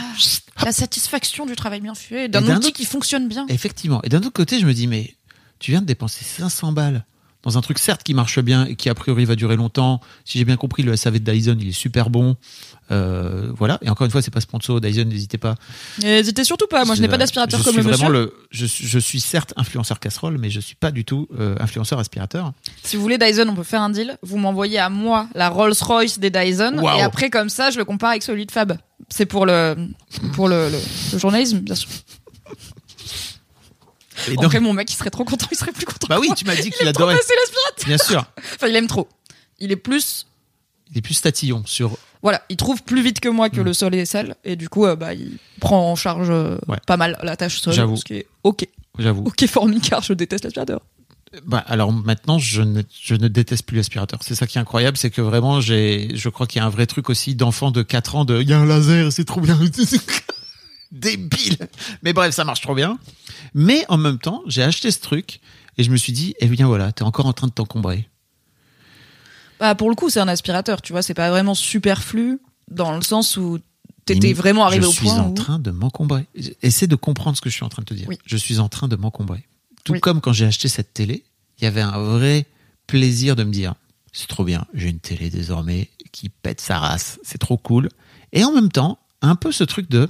La 0.63 0.71
satisfaction 0.71 1.45
du 1.45 1.55
travail 1.55 1.81
bien 1.81 1.95
fait, 1.95 2.27
d'un 2.29 2.41
outil 2.43 2.67
autre- 2.67 2.71
qui 2.77 2.85
fonctionne 2.85 3.27
bien. 3.27 3.45
Effectivement. 3.49 4.01
Et 4.03 4.09
d'un 4.09 4.19
autre 4.19 4.31
côté, 4.31 4.59
je 4.59 4.65
me 4.65 4.73
dis, 4.73 4.87
mais 4.87 5.13
tu 5.59 5.71
viens 5.71 5.81
de 5.81 5.85
dépenser 5.87 6.23
500 6.25 6.71
balles 6.71 7.05
dans 7.43 7.57
un 7.57 7.61
truc 7.61 7.79
certes 7.79 8.03
qui 8.03 8.13
marche 8.13 8.39
bien 8.39 8.65
et 8.65 8.75
qui 8.75 8.89
a 8.89 8.93
priori 8.95 9.25
va 9.25 9.35
durer 9.35 9.55
longtemps. 9.55 10.01
Si 10.25 10.37
j'ai 10.37 10.45
bien 10.45 10.57
compris, 10.57 10.83
le 10.83 10.95
SAV 10.95 11.19
de 11.19 11.31
Dyson, 11.31 11.57
il 11.59 11.69
est 11.69 11.71
super 11.71 12.09
bon. 12.09 12.35
Euh, 12.91 13.51
voilà. 13.55 13.77
Et 13.81 13.89
encore 13.89 14.05
une 14.05 14.11
fois, 14.11 14.21
c'est 14.21 14.31
pas 14.31 14.41
sponsor 14.41 14.81
Dyson, 14.81 15.05
n'hésitez 15.05 15.37
pas. 15.37 15.55
N'hésitez 16.01 16.43
surtout 16.43 16.67
pas, 16.67 16.85
moi 16.85 16.95
je 16.95 17.01
n'ai 17.01 17.07
pas 17.07 17.17
d'aspirateur 17.17 17.59
comme 17.63 17.73
suis 17.73 17.83
le 17.83 17.89
monsieur. 17.91 18.09
le, 18.11 18.33
je, 18.51 18.65
suis- 18.65 18.87
je 18.87 18.99
suis 18.99 19.19
certes 19.19 19.53
influenceur 19.57 19.99
casserole, 19.99 20.37
mais 20.39 20.49
je 20.49 20.59
suis 20.59 20.75
pas 20.75 20.91
du 20.91 21.05
tout 21.05 21.27
euh, 21.39 21.55
influenceur 21.59 21.99
aspirateur. 21.99 22.51
Si 22.83 22.95
vous 22.95 23.01
voulez 23.03 23.17
Dyson, 23.19 23.45
on 23.47 23.55
peut 23.55 23.63
faire 23.63 23.81
un 23.83 23.89
deal. 23.91 24.17
Vous 24.23 24.37
m'envoyez 24.37 24.79
à 24.79 24.89
moi 24.89 25.27
la 25.35 25.49
Rolls-Royce 25.49 26.19
des 26.19 26.31
Dyson 26.31 26.73
et 26.97 27.01
après 27.03 27.29
comme 27.29 27.49
ça, 27.49 27.69
je 27.69 27.77
le 27.77 27.85
compare 27.85 28.09
avec 28.11 28.23
celui 28.23 28.45
de 28.47 28.51
Fab. 28.51 28.77
C'est 29.09 29.25
pour 29.25 29.45
le 29.45 29.75
pour 30.33 30.47
le, 30.49 30.69
le- 30.69 30.77
le 31.13 31.17
journalisme, 31.19 31.59
bien 31.59 31.75
sûr. 31.75 31.89
Et 34.27 34.37
En 34.37 34.41
donc- 34.41 34.51
vrai, 34.51 34.59
mon 34.59 34.73
mec, 34.73 34.91
il 34.91 34.95
serait 34.95 35.09
trop 35.09 35.23
content, 35.25 35.47
il 35.51 35.57
serait 35.57 35.71
plus 35.71 35.85
content. 35.85 36.07
bah 36.09 36.17
oui, 36.19 36.29
tu 36.35 36.45
m'as 36.45 36.55
dit 36.55 36.63
il 36.67 36.71
qu'il 36.73 36.87
adorait. 36.87 37.15
passer 37.15 37.33
l'aspirateur. 37.39 37.85
Bien 37.87 37.97
sûr. 37.97 38.25
Enfin, 38.55 38.67
il 38.67 38.75
aime 38.75 38.87
trop. 38.87 39.07
Il 39.59 39.71
est 39.71 39.75
plus 39.75 40.25
Il 40.91 40.97
est 40.97 41.01
plus 41.01 41.19
tatillon 41.21 41.63
sur. 41.65 41.97
voilà, 42.23 42.41
il 42.49 42.57
trouve 42.57 42.81
plus 42.83 43.01
vite 43.01 43.19
que 43.19 43.29
moi 43.29 43.49
que 43.49 43.61
Mm. 43.61 43.65
le 43.65 43.73
sol 43.73 43.95
est 43.95 44.05
sale 44.05 44.35
et 44.43 44.55
du 44.55 44.69
coup, 44.69 44.85
euh, 44.85 44.95
bah, 44.95 45.13
il 45.13 45.37
prend 45.59 45.91
en 45.91 45.95
charge 45.95 46.29
euh, 46.29 46.57
Ouais. 46.67 46.77
pas 46.87 46.97
mal 46.97 47.17
la 47.23 47.35
tâche 47.37 47.59
sol. 47.61 47.73
J'avoue. 47.73 47.95
Ce 47.97 48.03
qui 48.05 48.15
est 48.15 48.27
ok, 48.43 48.65
J'avoue. 48.97 49.23
ok 49.25 49.45
formicar. 49.47 50.01
Je 50.01 50.13
déteste 50.13 50.43
l'aspirateur. 50.45 50.81
Bah, 51.45 51.63
alors 51.67 51.93
maintenant, 51.93 52.39
je 52.39 52.63
ne, 52.63 52.81
je 53.03 53.13
ne 53.13 53.27
déteste 53.27 53.63
plus 53.67 53.77
l'aspirateur. 53.77 54.19
C'est 54.23 54.33
ça 54.33 54.47
qui 54.47 54.57
est 54.57 54.61
incroyable, 54.61 54.97
c'est 54.97 55.11
que 55.11 55.21
vraiment, 55.21 55.61
j'ai, 55.61 56.09
je 56.15 56.27
crois 56.29 56.47
qu'il 56.47 56.59
y 56.59 56.63
a 56.63 56.65
un 56.65 56.69
vrai 56.71 56.87
truc 56.87 57.07
aussi 57.11 57.35
d'enfant 57.35 57.69
de 57.69 57.83
4 57.83 58.15
ans 58.15 58.25
de, 58.25 58.41
il 58.41 58.49
y 58.49 58.53
a 58.53 58.57
un 58.59 58.65
laser, 58.65 59.11
c'est 59.11 59.25
trop 59.25 59.39
bien. 59.39 59.59
Débile. 60.91 61.57
Mais 62.03 62.13
bref, 62.13 62.33
ça 62.33 62.43
marche 62.43 62.61
trop 62.61 62.75
bien. 62.75 62.97
Mais 63.53 63.85
en 63.89 63.97
même 63.97 64.19
temps, 64.19 64.41
j'ai 64.47 64.63
acheté 64.63 64.91
ce 64.91 64.99
truc 64.99 65.39
et 65.77 65.83
je 65.83 65.91
me 65.91 65.97
suis 65.97 66.13
dit, 66.13 66.35
eh 66.39 66.47
bien 66.47 66.67
voilà, 66.67 66.91
t'es 66.91 67.03
encore 67.03 67.25
en 67.25 67.33
train 67.33 67.47
de 67.47 67.53
t'encombrer. 67.53 68.09
Bah, 69.59 69.75
pour 69.75 69.89
le 69.89 69.95
coup, 69.95 70.09
c'est 70.09 70.19
un 70.19 70.27
aspirateur, 70.27 70.81
tu 70.81 70.93
vois, 70.93 71.01
c'est 71.01 71.13
pas 71.13 71.29
vraiment 71.29 71.55
superflu 71.55 72.39
dans 72.71 72.95
le 72.95 73.01
sens 73.01 73.35
où 73.37 73.59
t'étais 74.05 74.33
vraiment 74.33 74.65
arrivé 74.65 74.83
je 74.83 74.87
au 74.87 74.91
suis 74.91 75.05
point 75.05 75.19
en 75.19 75.31
où... 75.31 75.33
train 75.33 75.59
de 75.59 75.71
m'encombrer. 75.71 76.25
Essaie 76.61 76.87
de 76.87 76.95
comprendre 76.95 77.35
ce 77.35 77.41
que 77.41 77.49
je 77.49 77.55
suis 77.55 77.65
en 77.65 77.69
train 77.69 77.81
de 77.81 77.87
te 77.87 77.93
dire. 77.93 78.07
Oui. 78.07 78.17
Je 78.25 78.37
suis 78.37 78.59
en 78.59 78.69
train 78.69 78.87
de 78.87 78.95
m'encombrer. 78.95 79.43
Tout 79.83 79.93
Oui. 79.93 79.99
comme 79.99 80.21
quand 80.21 80.33
j'ai 80.33 80.45
acheté 80.45 80.67
cette 80.67 80.93
télé, 80.93 81.23
il 81.57 81.65
y 81.65 81.67
avait 81.67 81.81
un 81.81 81.99
vrai 81.99 82.45
plaisir 82.87 83.35
de 83.35 83.43
me 83.43 83.51
dire 83.51 83.75
c'est 84.11 84.27
trop 84.27 84.43
bien, 84.43 84.65
j'ai 84.73 84.89
une 84.89 84.99
télé 84.99 85.29
désormais 85.29 85.89
qui 86.11 86.29
pète 86.29 86.61
sa 86.61 86.79
race, 86.79 87.19
c'est 87.23 87.37
trop 87.37 87.57
cool. 87.57 87.89
Et 88.33 88.43
en 88.43 88.51
même 88.51 88.71
temps, 88.71 88.97
un 89.21 89.35
peu 89.35 89.51
ce 89.51 89.63
truc 89.63 89.89
de 89.89 90.09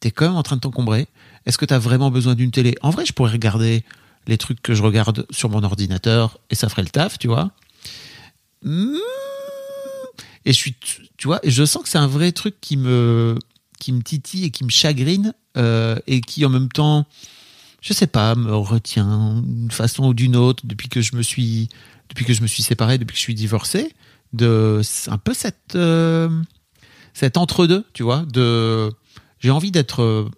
t'es 0.00 0.10
quand 0.10 0.26
même 0.26 0.36
en 0.36 0.42
train 0.42 0.56
de 0.56 0.60
t'encombrer. 0.60 1.06
Est-ce 1.46 1.58
que 1.58 1.64
t'as 1.64 1.78
vraiment 1.78 2.10
besoin 2.10 2.34
d'une 2.34 2.50
télé? 2.50 2.74
En 2.82 2.90
vrai, 2.90 3.06
je 3.06 3.12
pourrais 3.12 3.32
regarder 3.32 3.84
les 4.26 4.38
trucs 4.38 4.60
que 4.60 4.74
je 4.74 4.82
regarde 4.82 5.26
sur 5.30 5.48
mon 5.48 5.62
ordinateur 5.62 6.38
et 6.50 6.54
ça 6.54 6.68
ferait 6.68 6.82
le 6.82 6.88
taf, 6.88 7.18
tu 7.18 7.28
vois. 7.28 7.50
Hmm. 8.62 8.96
Et 10.44 10.52
je 10.52 10.56
suis, 10.56 10.74
tu 11.16 11.26
vois, 11.26 11.40
je 11.44 11.64
sens 11.64 11.82
que 11.82 11.88
c'est 11.88 11.98
un 11.98 12.06
vrai 12.06 12.32
truc 12.32 12.56
qui 12.60 12.76
me, 12.76 13.38
qui 13.78 13.92
me 13.92 14.02
titille 14.02 14.44
et 14.44 14.50
qui 14.50 14.64
me 14.64 14.70
chagrine 14.70 15.34
euh, 15.56 15.98
et 16.06 16.20
qui 16.20 16.44
en 16.44 16.48
même 16.48 16.70
temps, 16.70 17.06
je 17.80 17.92
sais 17.92 18.06
pas, 18.06 18.34
me 18.34 18.54
retient 18.54 19.42
d'une 19.44 19.70
façon 19.70 20.08
ou 20.08 20.14
d'une 20.14 20.36
autre 20.36 20.64
depuis 20.66 20.88
que 20.88 21.02
je 21.02 21.16
me 21.16 21.22
suis, 21.22 21.68
depuis 22.08 22.24
que 22.24 22.32
je 22.32 22.42
me 22.42 22.46
suis 22.46 22.62
séparé, 22.62 22.98
depuis 22.98 23.14
que 23.14 23.18
je 23.18 23.24
suis 23.24 23.34
divorcé, 23.34 23.94
de 24.32 24.80
un 25.08 25.18
peu 25.18 25.34
cette, 25.34 25.74
euh, 25.74 26.28
cet 27.12 27.36
entre 27.36 27.66
deux, 27.66 27.84
tu 27.92 28.02
vois, 28.02 28.24
de, 28.32 28.92
j'ai 29.40 29.50
envie 29.50 29.70
d'être, 29.70 30.02
euh, 30.02 30.28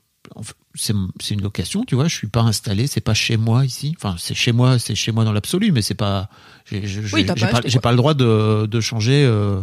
c'est 0.74 0.94
une 1.34 1.42
location, 1.42 1.84
tu 1.84 1.94
vois, 1.94 2.08
je 2.08 2.14
suis 2.16 2.28
pas 2.28 2.40
installé, 2.40 2.86
c'est 2.86 3.00
pas 3.02 3.14
chez 3.14 3.36
moi 3.36 3.64
ici. 3.66 3.94
Enfin, 3.98 4.16
c'est 4.18 4.34
chez 4.34 4.52
moi, 4.52 4.78
c'est 4.78 4.94
chez 4.94 5.12
moi 5.12 5.24
dans 5.24 5.32
l'absolu, 5.32 5.70
mais 5.72 5.82
c'est 5.82 5.94
pas, 5.94 6.28
j'ai 6.64 6.82
Oui, 7.12 7.24
pas 7.24 7.34
pas, 7.34 7.60
pas 7.60 7.90
le 7.90 7.96
droit 7.96 8.14
de, 8.14 8.66
de 8.66 8.80
changer, 8.80 9.24
euh, 9.24 9.60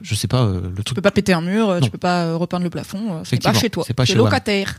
je 0.00 0.14
sais 0.14 0.28
pas, 0.28 0.44
euh, 0.44 0.62
le 0.70 0.76
Tu 0.76 0.84
truc 0.84 0.96
peux 0.96 1.02
pas 1.02 1.10
péter 1.10 1.32
un 1.34 1.42
mur, 1.42 1.68
Non. 1.68 1.80
tu 1.80 1.90
peux 1.90 1.98
pas 1.98 2.34
repeindre 2.34 2.64
le 2.64 2.70
plafond, 2.70 3.22
c'est 3.24 3.42
pas 3.42 3.52
chez 3.52 3.68
toi, 3.70 3.84
c'est 3.86 3.94
pas 3.94 4.04
chez 4.06 4.14
locataire. 4.14 4.78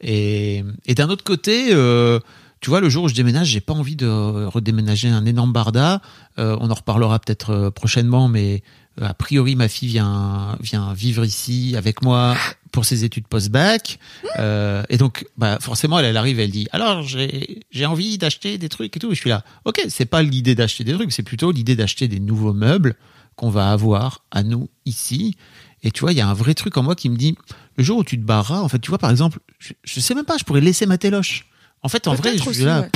Et, 0.00 0.64
et 0.86 0.94
d'un 0.94 1.08
autre 1.10 1.24
côté, 1.24 1.68
euh, 1.72 2.20
tu 2.60 2.70
vois, 2.70 2.80
le 2.80 2.88
jour 2.88 3.04
où 3.04 3.08
je 3.08 3.14
déménage, 3.14 3.48
j'ai 3.48 3.60
pas 3.60 3.74
envie 3.74 3.96
de 3.96 4.06
redéménager 4.46 5.08
un 5.08 5.24
énorme 5.26 5.52
barda. 5.52 6.00
Euh, 6.38 6.56
on 6.60 6.70
en 6.70 6.74
reparlera 6.74 7.18
peut-être 7.18 7.70
prochainement, 7.70 8.28
mais 8.28 8.62
a 9.00 9.14
priori, 9.14 9.56
ma 9.56 9.68
fille 9.68 9.88
vient, 9.88 10.56
vient 10.60 10.92
vivre 10.92 11.24
ici 11.24 11.74
avec 11.76 12.02
moi 12.02 12.36
pour 12.72 12.84
ses 12.84 13.04
études 13.04 13.26
post-bac. 13.26 13.98
Euh, 14.38 14.82
et 14.88 14.96
donc, 14.96 15.26
bah, 15.36 15.58
forcément, 15.60 15.98
elle, 15.98 16.04
elle 16.04 16.16
arrive, 16.16 16.38
elle 16.40 16.50
dit, 16.50 16.68
alors, 16.72 17.02
j'ai, 17.02 17.60
j'ai 17.70 17.86
envie 17.86 18.18
d'acheter 18.18 18.58
des 18.58 18.68
trucs 18.68 18.96
et 18.96 19.00
tout. 19.00 19.10
Et 19.10 19.14
je 19.14 19.20
suis 19.20 19.30
là, 19.30 19.42
ok, 19.64 19.80
c'est 19.88 20.04
pas 20.06 20.22
l'idée 20.22 20.54
d'acheter 20.54 20.84
des 20.84 20.92
trucs, 20.92 21.12
c'est 21.12 21.22
plutôt 21.22 21.50
l'idée 21.50 21.76
d'acheter 21.76 22.08
des 22.08 22.20
nouveaux 22.20 22.52
meubles 22.52 22.94
qu'on 23.36 23.50
va 23.50 23.70
avoir 23.70 24.22
à 24.30 24.42
nous 24.42 24.68
ici. 24.86 25.36
Et 25.82 25.90
tu 25.90 26.00
vois, 26.00 26.12
il 26.12 26.18
y 26.18 26.20
a 26.20 26.28
un 26.28 26.34
vrai 26.34 26.54
truc 26.54 26.76
en 26.76 26.82
moi 26.82 26.94
qui 26.94 27.08
me 27.08 27.16
dit, 27.16 27.36
le 27.76 27.82
jour 27.84 27.98
où 27.98 28.04
tu 28.04 28.18
te 28.18 28.24
barras, 28.24 28.60
en 28.60 28.68
fait, 28.68 28.78
tu 28.78 28.90
vois, 28.90 28.98
par 28.98 29.10
exemple, 29.10 29.38
je, 29.58 29.72
je 29.82 29.98
sais 30.00 30.14
même 30.14 30.26
pas, 30.26 30.36
je 30.36 30.44
pourrais 30.44 30.60
laisser 30.60 30.84
ma 30.86 30.98
téloche. 30.98 31.46
En 31.82 31.88
fait, 31.88 32.06
en 32.06 32.14
vrai, 32.14 32.36
je 32.36 32.50
suis 32.52 32.64
là, 32.64 32.82
ouais. 32.82 32.90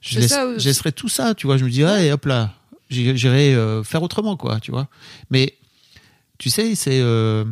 je, 0.00 0.14
C'est 0.14 0.20
laisse- 0.20 0.30
ça, 0.30 0.44
euh, 0.46 0.58
je 0.58 0.64
laisserai 0.64 0.92
tout 0.92 1.10
ça, 1.10 1.34
tu 1.34 1.46
vois. 1.46 1.58
Je 1.58 1.64
me 1.64 1.70
dis, 1.70 1.84
ah, 1.84 2.02
et 2.02 2.10
hop 2.10 2.24
là, 2.24 2.54
j'irai 2.92 3.54
euh, 3.54 3.82
faire 3.82 4.02
autrement, 4.02 4.36
quoi, 4.36 4.60
tu 4.60 4.70
vois. 4.70 4.88
Mais, 5.30 5.54
tu 6.38 6.50
sais, 6.50 6.74
c'est 6.74 7.00
euh, 7.00 7.44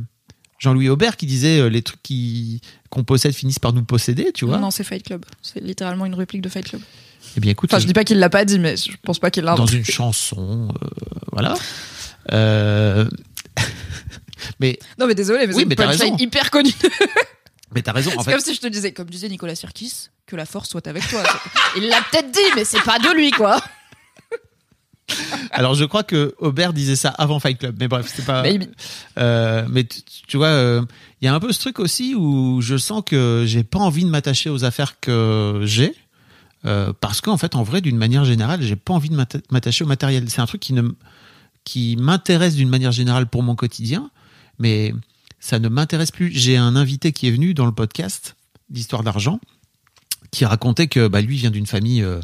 Jean-Louis 0.59 0.89
Aubert 0.89 1.17
qui 1.17 1.27
disait, 1.27 1.59
euh, 1.61 1.69
les 1.69 1.83
trucs 1.83 2.03
qui 2.03 2.61
qu'on 2.91 3.05
possède 3.05 3.33
finissent 3.33 3.59
par 3.61 3.73
nous 3.73 3.85
posséder, 3.85 4.33
tu 4.33 4.45
vois. 4.45 4.59
Non, 4.59 4.71
c'est 4.71 4.83
Fight 4.85 5.05
Club. 5.05 5.25
C'est 5.43 5.61
littéralement 5.63 6.07
une 6.07 6.15
réplique 6.15 6.43
de 6.43 6.49
Fight 6.49 6.69
Club. 6.69 6.83
Eh 7.37 7.41
bien, 7.41 7.53
écoute, 7.53 7.73
Enfin, 7.73 7.81
je 7.81 7.87
dis 7.87 7.93
pas 7.93 8.05
qu'il 8.05 8.19
l'a 8.19 8.31
pas 8.31 8.45
dit, 8.45 8.59
mais 8.59 8.77
je 8.77 8.91
pense 9.03 9.19
pas 9.19 9.31
qu'il 9.31 9.45
l'a 9.45 9.55
dans 9.55 9.67
une 9.67 9.85
chanson, 9.85 10.69
euh, 10.83 10.87
voilà. 11.33 11.55
Euh, 12.33 13.09
mais, 14.61 14.79
Non, 14.99 15.07
mais 15.07 15.15
désolé, 15.15 15.47
mais 15.47 15.55
Oui, 15.55 15.67
c'est 15.69 15.85
raison. 15.85 16.17
hyper 16.19 16.51
connue. 16.51 16.73
mais 17.75 17.83
t'as 17.83 17.93
raison, 17.93 18.11
en 18.17 18.19
C'est 18.19 18.25
fait. 18.25 18.33
comme 18.33 18.41
si 18.41 18.55
je 18.55 18.61
te 18.61 18.67
disais, 18.67 18.93
comme 18.93 19.09
disait 19.09 19.29
Nicolas 19.29 19.55
Sirkis, 19.55 20.09
que 20.27 20.35
la 20.37 20.47
force 20.47 20.69
soit 20.71 20.87
avec 20.89 21.07
toi. 21.09 21.23
Il 21.77 21.89
l'a 21.89 22.01
peut-être 22.11 22.31
dit, 22.31 22.41
mais 22.57 22.65
c'est 22.65 22.83
pas 22.83 22.99
de 22.99 23.15
lui, 23.15 23.31
quoi. 23.31 23.63
Alors, 25.53 25.75
je 25.75 25.85
crois 25.85 26.03
que 26.03 26.35
Aubert 26.39 26.73
disait 26.73 26.97
ça 26.97 27.09
avant 27.11 27.41
Fight 27.41 27.59
Club, 27.59 27.77
mais 27.79 27.89
bref, 27.89 28.11
c'est 28.15 28.25
pas. 28.25 28.43
Euh, 29.19 29.67
mais 29.71 29.85
tu, 29.85 30.01
tu 30.27 30.37
vois, 30.37 30.49
euh, 30.49 30.83
il 31.21 31.25
y 31.27 31.29
a 31.29 31.35
un 31.35 31.41
peu 31.41 31.53
ce 31.53 31.59
truc 31.61 31.79
aussi 31.79 32.15
où 32.15 32.61
je 32.61 32.77
sens 32.77 33.03
que 33.05 33.45
j'ai 33.47 33.65
pas 33.65 33.79
envie 33.79 34.05
de 34.05 34.11
m'attacher 34.11 34.51
aux 34.51 34.65
affaires 34.65 35.01
que 35.01 35.63
j'ai. 35.65 35.95
euh, 36.67 36.93
parce 37.01 37.21
qu'en 37.21 37.37
fait, 37.37 37.55
en 37.55 37.63
vrai, 37.63 37.81
d'une 37.81 37.97
manière 37.97 38.25
générale, 38.25 38.63
j'ai 38.63 38.77
pas 38.77 38.93
envie 38.95 39.09
de 39.09 39.17
m'atta- 39.17 39.41
m'attacher 39.51 39.85
au 39.85 39.87
matériel. 39.87 40.29
C'est 40.29 40.41
un 40.41 40.47
truc 40.47 40.61
qui 40.61 40.73
ne 40.73 40.83
qui 41.65 41.97
m'intéresse 41.99 42.55
d'une 42.55 42.69
manière 42.71 42.93
générale 42.93 43.27
pour 43.27 43.43
mon 43.43 43.55
quotidien, 43.55 44.11
mais 44.59 44.95
ça 45.41 45.59
ne 45.59 45.69
m'intéresse 45.69 46.11
plus. 46.11 46.31
J'ai 46.35 46.57
un 46.57 46.75
invité 46.77 47.13
qui 47.13 47.29
est 47.29 47.31
venu 47.31 47.53
dans 47.55 47.67
le 47.67 47.73
podcast 47.73 48.35
d'Histoire 48.71 49.03
d'argent, 49.03 49.41
qui 50.31 50.45
racontait 50.45 50.87
que 50.87 51.07
bah, 51.09 51.21
lui 51.21 51.37
vient 51.37 51.51
d'une 51.51 51.67
famille 51.67 52.03
euh, 52.03 52.21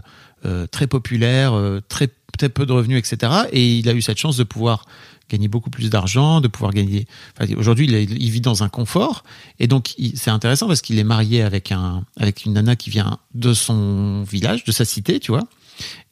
euh, 0.47 0.67
très 0.67 0.87
populaire, 0.87 1.53
euh, 1.55 1.81
très 1.89 2.09
très 2.39 2.49
peu 2.49 2.67
de 2.67 2.73
revenus, 2.73 2.99
etc. 2.99 3.33
Et 3.53 3.79
il 3.79 3.89
a 3.89 3.93
eu 3.93 4.03
cette 4.03 4.19
chance 4.19 4.37
de 4.37 4.45
pouvoir 4.45 4.85
gagner 5.29 5.49
beaucoup 5.49 5.71
plus 5.71 5.91
d'argent, 5.91 6.41
de 6.41 6.49
pouvoir 6.49 6.73
gagner. 6.73 7.07
Enfin, 7.37 7.53
aujourd'hui, 7.57 7.87
il, 7.87 8.31
vit 8.31 8.41
dans 8.41 8.63
un 8.63 8.69
confort, 8.69 9.25
et 9.59 9.67
donc 9.67 9.95
c'est 10.15 10.31
intéressant 10.31 10.69
parce 10.69 10.83
qu'il 10.83 10.99
est 10.99 11.05
marié 11.05 11.43
avec 11.43 11.73
un 11.73 12.05
avec 12.17 12.45
une 12.45 12.53
nana 12.53 12.77
qui 12.77 12.91
vient 12.91 13.19
de 13.35 13.53
son 13.53 14.23
village, 14.23 14.65
de 14.65 14.73
sa 14.73 14.85
cité, 14.85 15.19
tu 15.19 15.33
vois. 15.33 15.49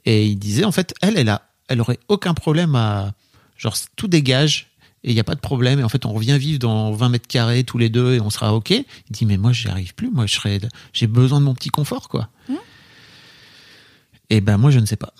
Et 0.04 0.26
il 0.26 0.36
disait 0.36 0.64
en 0.64 0.72
fait, 0.72 0.94
elle, 1.00 1.16
elle 1.16 1.28
a, 1.28 1.42
elle 1.68 1.80
aurait 1.80 2.00
aucun 2.08 2.34
problème 2.34 2.74
à 2.74 3.12
genre 3.56 3.76
tout 3.96 4.08
dégage 4.08 4.70
et 5.04 5.10
il 5.10 5.14
n'y 5.14 5.20
a 5.20 5.24
pas 5.24 5.34
de 5.34 5.40
problème. 5.40 5.80
Et 5.80 5.84
en 5.84 5.88
fait, 5.88 6.06
on 6.06 6.12
revient 6.12 6.38
vivre 6.38 6.58
dans 6.58 6.90
20 6.92 7.08
mètres 7.10 7.28
carrés 7.28 7.62
tous 7.62 7.78
les 7.78 7.90
deux 7.90 8.14
et 8.14 8.20
on 8.20 8.30
sera 8.30 8.52
ok. 8.54 8.70
Il 8.70 8.84
dit 9.10 9.26
mais 9.26 9.36
moi, 9.36 9.52
j'y 9.52 9.68
arrive 9.68 9.94
plus. 9.94 10.10
Moi, 10.10 10.26
je 10.26 10.34
serais, 10.34 10.60
j'ai 10.92 11.06
besoin 11.06 11.40
de 11.40 11.44
mon 11.44 11.54
petit 11.54 11.68
confort, 11.68 12.08
quoi. 12.08 12.30
Et 14.30 14.40
ben 14.40 14.56
moi, 14.56 14.70
je 14.70 14.80
ne 14.80 14.86
sais 14.86 14.96
pas. 14.96 15.12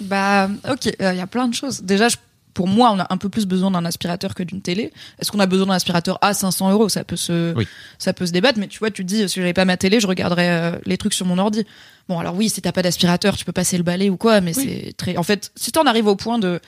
Bah, 0.00 0.48
ok, 0.70 0.86
il 0.86 1.16
y 1.16 1.20
a 1.20 1.26
plein 1.26 1.48
de 1.48 1.54
choses. 1.54 1.82
Déjà, 1.82 2.08
je- 2.08 2.16
pour 2.54 2.66
moi, 2.66 2.90
on 2.92 2.98
a 2.98 3.06
un 3.10 3.16
peu 3.18 3.28
plus 3.28 3.46
besoin 3.46 3.70
d'un 3.70 3.84
aspirateur 3.84 4.34
que 4.34 4.42
d'une 4.42 4.60
télé. 4.62 4.92
Est-ce 5.20 5.30
qu'on 5.30 5.38
a 5.38 5.46
besoin 5.46 5.66
d'un 5.66 5.74
aspirateur 5.74 6.18
à 6.22 6.34
500 6.34 6.70
euros? 6.72 6.88
Ça 6.88 7.04
peut 7.04 7.14
se, 7.16 7.54
Oui. 7.54 7.68
ça 7.98 8.12
peut 8.12 8.26
se 8.26 8.32
débattre. 8.32 8.58
Mais 8.58 8.66
tu 8.66 8.78
vois, 8.80 8.90
tu 8.90 9.04
te 9.04 9.08
dis, 9.08 9.28
si 9.28 9.36
j'avais 9.40 9.52
pas 9.52 9.64
ma 9.64 9.76
télé, 9.76 10.00
je 10.00 10.06
regarderais 10.08 10.48
euh, 10.50 10.78
les 10.84 10.98
trucs 10.98 11.14
sur 11.14 11.24
mon 11.26 11.38
ordi. 11.38 11.64
Bon, 12.08 12.18
alors 12.18 12.34
oui, 12.34 12.48
si 12.48 12.60
t'as 12.60 12.72
pas 12.72 12.82
d'aspirateur, 12.82 13.36
tu 13.36 13.44
peux 13.44 13.52
passer 13.52 13.76
le 13.76 13.84
balai 13.84 14.10
ou 14.10 14.16
quoi, 14.16 14.40
mais 14.40 14.52
c'est 14.54 14.92
très. 14.96 15.16
En 15.16 15.22
fait, 15.22 15.52
si 15.56 15.70
t'en 15.72 15.84
arrives 15.84 16.06
au 16.08 16.16
point 16.16 16.38
de 16.40 16.58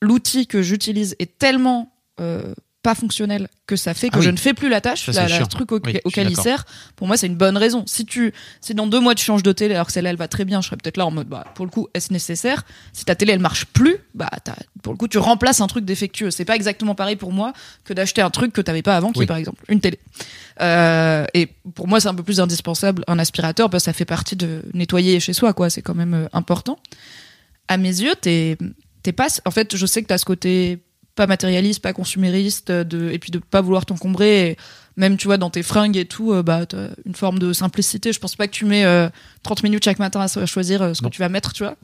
l'outil 0.00 0.46
que 0.46 0.62
j'utilise 0.62 1.16
est 1.18 1.38
tellement 1.38 1.92
euh, 2.20 2.54
pas 2.82 2.94
fonctionnel 2.96 3.48
que 3.66 3.76
ça 3.76 3.94
fait 3.94 4.08
que 4.08 4.16
Ah 4.16 4.18
oui. 4.18 4.24
je 4.24 4.30
ne 4.30 4.36
fais 4.36 4.54
plus 4.54 4.68
la 4.68 4.80
tâche, 4.80 5.08
Ça, 5.10 5.28
la, 5.28 5.38
la 5.38 5.46
truc 5.46 5.70
au- 5.72 5.80
Oui, 5.84 5.98
auquel 6.04 6.28
il 6.30 6.36
sert, 6.36 6.64
pour 6.96 7.06
moi, 7.06 7.16
c'est 7.16 7.28
une 7.28 7.36
bonne 7.36 7.56
raison. 7.56 7.84
Si 7.86 8.04
tu, 8.04 8.32
si 8.60 8.74
dans 8.74 8.86
deux 8.88 8.98
mois 9.00 9.14
tu 9.14 9.24
changes 9.24 9.42
de 9.44 9.52
télé 9.52 9.74
alors 9.74 9.86
que 9.86 9.92
celle-là 9.92 10.10
elle 10.10 10.16
va 10.16 10.26
très 10.28 10.44
bien, 10.44 10.60
je 10.60 10.66
serais 10.66 10.76
peut-être 10.76 10.96
là 10.96 11.06
en 11.06 11.10
mode, 11.12 11.28
bah, 11.28 11.44
pour 11.54 11.64
le 11.64 11.70
coup, 11.70 11.88
est-ce 11.94 12.12
nécessaire? 12.12 12.64
Si 12.92 13.04
ta 13.04 13.14
télé 13.14 13.32
elle 13.32 13.38
marche 13.38 13.66
plus, 13.66 13.96
bah, 14.14 14.28
pour 14.82 14.92
le 14.92 14.96
coup, 14.98 15.06
tu 15.06 15.18
remplaces 15.18 15.60
un 15.60 15.68
truc 15.68 15.84
défectueux. 15.84 16.30
C'est 16.32 16.44
pas 16.44 16.56
exactement 16.56 16.94
pareil 16.96 17.14
pour 17.16 17.32
moi 17.32 17.52
que 17.84 17.92
d'acheter 17.94 18.20
un 18.20 18.30
truc 18.30 18.52
que 18.52 18.60
t'avais 18.60 18.82
pas 18.82 18.96
avant, 18.96 19.12
qui 19.12 19.20
Oui. 19.20 19.24
est 19.24 19.28
par 19.28 19.36
exemple 19.36 19.62
une 19.68 19.80
télé. 19.80 20.00
Euh, 20.60 21.24
et 21.34 21.46
pour 21.74 21.86
moi, 21.88 22.00
c'est 22.00 22.08
un 22.08 22.14
peu 22.14 22.22
plus 22.22 22.40
indispensable 22.40 23.04
un 23.06 23.18
aspirateur 23.18 23.70
parce 23.70 23.84
que 23.84 23.86
ça 23.86 23.92
fait 23.92 24.04
partie 24.04 24.36
de 24.36 24.62
nettoyer 24.74 25.20
chez 25.20 25.32
soi, 25.32 25.52
quoi. 25.54 25.70
C'est 25.70 25.82
quand 25.82 25.94
même 25.94 26.14
euh, 26.14 26.26
important. 26.32 26.78
À 27.68 27.76
mes 27.76 27.88
yeux, 28.02 28.14
t'es, 28.20 28.58
t'es 29.02 29.12
pas. 29.12 29.28
En 29.44 29.50
fait, 29.50 29.76
je 29.76 29.86
sais 29.86 30.02
que 30.02 30.08
t'as 30.08 30.18
ce 30.18 30.24
côté 30.24 30.78
pas 31.14 31.26
matérialiste, 31.26 31.82
pas 31.82 31.92
consumériste, 31.92 32.70
de, 32.72 33.10
et 33.10 33.18
puis 33.18 33.30
de 33.30 33.38
pas 33.38 33.60
vouloir 33.60 33.86
t'encombrer. 33.86 34.56
Même, 34.96 35.16
tu 35.16 35.26
vois, 35.26 35.38
dans 35.38 35.50
tes 35.50 35.62
fringues 35.62 35.96
et 35.96 36.04
tout, 36.04 36.32
euh, 36.32 36.42
bah, 36.42 36.66
t'as 36.66 36.88
une 37.06 37.14
forme 37.14 37.38
de 37.38 37.52
simplicité. 37.52 38.12
Je 38.12 38.18
pense 38.20 38.36
pas 38.36 38.46
que 38.46 38.52
tu 38.52 38.64
mets 38.64 38.84
euh, 38.84 39.08
30 39.42 39.62
minutes 39.62 39.84
chaque 39.84 39.98
matin 39.98 40.20
à 40.20 40.46
choisir 40.46 40.82
euh, 40.82 40.94
ce 40.94 41.02
Non. 41.02 41.08
que 41.08 41.14
tu 41.14 41.20
vas 41.20 41.28
mettre, 41.28 41.52
tu 41.52 41.62
vois. 41.62 41.76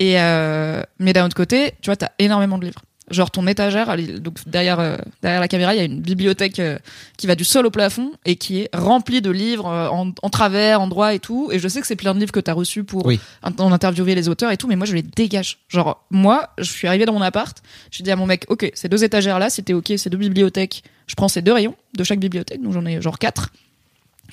Et 0.00 0.20
euh, 0.20 0.82
mais 0.98 1.12
d'un 1.12 1.26
autre 1.26 1.36
côté, 1.36 1.72
tu 1.80 1.86
vois, 1.90 1.96
t'as 1.96 2.10
énormément 2.18 2.58
de 2.58 2.64
livres. 2.66 2.82
Genre 3.10 3.30
ton 3.30 3.46
étagère, 3.46 3.90
elle 3.90 4.22
donc 4.22 4.38
derrière 4.46 4.80
euh, 4.80 4.96
derrière 5.20 5.40
la 5.40 5.48
caméra, 5.48 5.74
il 5.74 5.76
y 5.76 5.80
a 5.80 5.84
une 5.84 6.00
bibliothèque 6.00 6.58
euh, 6.58 6.78
qui 7.18 7.26
va 7.26 7.34
du 7.34 7.44
sol 7.44 7.66
au 7.66 7.70
plafond 7.70 8.12
et 8.24 8.36
qui 8.36 8.60
est 8.60 8.70
remplie 8.74 9.20
de 9.20 9.30
livres 9.30 9.66
euh, 9.68 9.88
en, 9.88 10.12
en 10.22 10.30
travers, 10.30 10.80
en 10.80 10.86
droit 10.86 11.12
et 11.12 11.18
tout. 11.18 11.50
Et 11.52 11.58
je 11.58 11.68
sais 11.68 11.82
que 11.82 11.86
c'est 11.86 11.96
plein 11.96 12.14
de 12.14 12.18
livres 12.20 12.32
que 12.32 12.40
t'as 12.40 12.54
reçus 12.54 12.82
pour 12.82 13.04
Oui. 13.04 13.20
en 13.42 13.72
interviewer 13.72 14.14
les 14.14 14.30
auteurs 14.30 14.50
et 14.52 14.56
tout, 14.56 14.68
mais 14.68 14.76
moi 14.76 14.86
je 14.86 14.94
les 14.94 15.02
dégage. 15.02 15.58
Genre 15.68 16.02
moi, 16.10 16.48
je 16.56 16.64
suis 16.64 16.88
arrivée 16.88 17.04
dans 17.04 17.12
mon 17.12 17.20
appart, 17.20 17.54
j'ai 17.90 18.02
dit 18.04 18.10
à 18.10 18.16
mon 18.16 18.24
mec, 18.24 18.46
ok, 18.48 18.70
ces 18.72 18.88
deux 18.88 19.04
étagères 19.04 19.38
là, 19.38 19.50
c'était 19.50 19.74
ok, 19.74 19.92
ces 19.98 20.08
deux 20.08 20.16
bibliothèques, 20.16 20.82
je 21.06 21.14
prends 21.14 21.28
ces 21.28 21.42
deux 21.42 21.52
rayons 21.52 21.74
de 21.98 22.04
chaque 22.04 22.20
bibliothèque, 22.20 22.62
donc 22.62 22.72
j'en 22.72 22.86
ai 22.86 23.02
genre 23.02 23.18
quatre. 23.18 23.50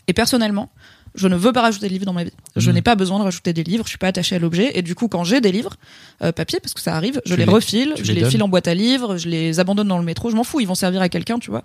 Et 0.08 0.14
personnellement, 0.14 0.70
je 1.16 1.28
ne 1.28 1.36
veux 1.36 1.52
pas 1.52 1.62
rajouter 1.62 1.88
de 1.88 1.92
livres 1.94 2.06
dans 2.06 2.14
ma 2.14 2.24
vie. 2.24 2.32
Je 2.56 2.70
Mhm. 2.70 2.76
n'ai 2.76 2.82
pas 2.82 2.96
besoin 2.96 3.20
de 3.20 3.24
rajouter 3.24 3.54
des 3.54 3.64
livres, 3.64 3.84
je 3.86 3.90
suis 3.90 3.98
pas 3.98 4.08
attachée 4.08 4.36
à 4.36 4.40
l'objet. 4.40 4.72
Et 4.78 4.82
du 4.82 4.96
coup, 4.96 5.08
quand 5.08 5.24
j'ai 5.24 5.42
des 5.42 5.52
livres, 5.52 5.76
euh, 6.24 6.32
papier, 6.32 6.60
parce 6.62 6.74
que 6.74 6.82
ça 6.82 6.96
arrive, 6.96 7.22
je 7.26 7.36
les, 7.36 7.46
les- 7.46 7.52
refile, 7.52 7.94
je 8.02 8.12
les 8.14 8.22
les, 8.22 8.30
file 8.30 8.42
en 8.44 8.48
boîte 8.48 8.68
à 8.68 8.74
livres, 8.74 9.18
je 9.18 9.28
les 9.30 9.60
abandonne 9.60 9.88
dans 9.88 9.98
le 9.98 10.06
métro, 10.06 10.30
je 10.32 10.36
m'en 10.36 10.44
fous, 10.44 10.60
ils 10.60 10.68
vont 10.68 10.76
servir 10.76 11.02
à 11.02 11.10
quelqu'un, 11.10 11.38
tu 11.40 11.50
vois. 11.52 11.64